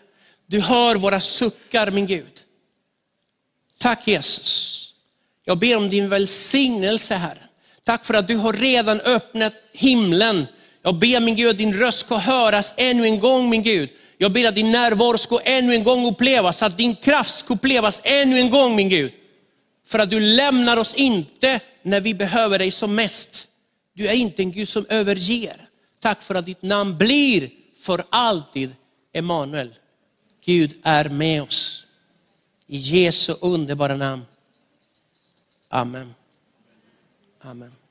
Du 0.46 0.62
hör 0.62 0.96
våra 0.96 1.20
suckar 1.20 1.92
min 1.92 2.08
Gud. 2.08 2.40
Tack 3.78 4.08
Jesus. 4.08 4.94
Jag 5.44 5.58
ber 5.60 5.78
om 5.78 5.90
din 5.90 6.10
välsignelse 6.10 7.16
Herre. 7.16 7.43
Tack 7.84 8.06
för 8.06 8.14
att 8.14 8.28
du 8.28 8.36
har 8.36 8.54
redan 8.54 9.00
öppnat 9.00 9.54
himlen. 9.72 10.48
Jag 10.82 10.96
ber 10.96 11.20
min 11.20 11.36
Gud 11.36 11.50
att 11.50 11.58
din 11.58 11.74
röst 11.74 12.00
ska 12.00 12.18
höras 12.18 12.74
ännu 12.78 13.04
en 13.04 13.20
gång 13.20 13.50
min 13.50 13.64
Gud. 13.64 13.90
Jag 14.18 14.32
ber 14.32 14.48
att 14.48 14.56
din 14.56 14.72
närvaro 14.72 15.18
ska 15.18 15.40
ännu 15.40 15.74
en 15.74 15.84
gång 15.84 16.08
upplevas, 16.08 16.64
att 16.64 16.78
din 16.78 16.96
kraft 16.96 17.36
ska 17.36 17.54
upplevas 17.54 18.02
ännu 18.04 18.40
en 18.40 18.50
gång 18.50 18.76
min 18.76 18.90
Gud. 18.90 19.12
För 19.86 20.00
att 20.00 20.10
du 20.10 20.20
lämnar 20.20 20.78
oss 20.78 20.94
inte 20.94 21.60
när 21.82 22.02
vi 22.02 22.14
behöver 22.14 22.60
dig 22.60 22.72
som 22.72 22.96
mest. 22.96 23.48
Du 23.94 24.08
är 24.08 24.14
inte 24.14 24.42
en 24.42 24.52
Gud 24.52 24.68
som 24.68 24.86
överger. 24.90 25.68
Tack 26.00 26.22
för 26.22 26.36
att 26.36 26.46
ditt 26.46 26.62
namn 26.62 26.98
blir 26.98 27.50
för 27.82 28.04
alltid 28.10 28.74
Emanuel. 29.14 29.74
Gud 30.46 30.74
är 30.84 31.10
med 31.10 31.44
oss. 31.44 31.86
I 32.68 32.78
Jesu 32.78 33.34
underbara 33.42 33.96
namn. 33.96 34.26
Amen. 35.70 36.14
Amen. 37.46 37.83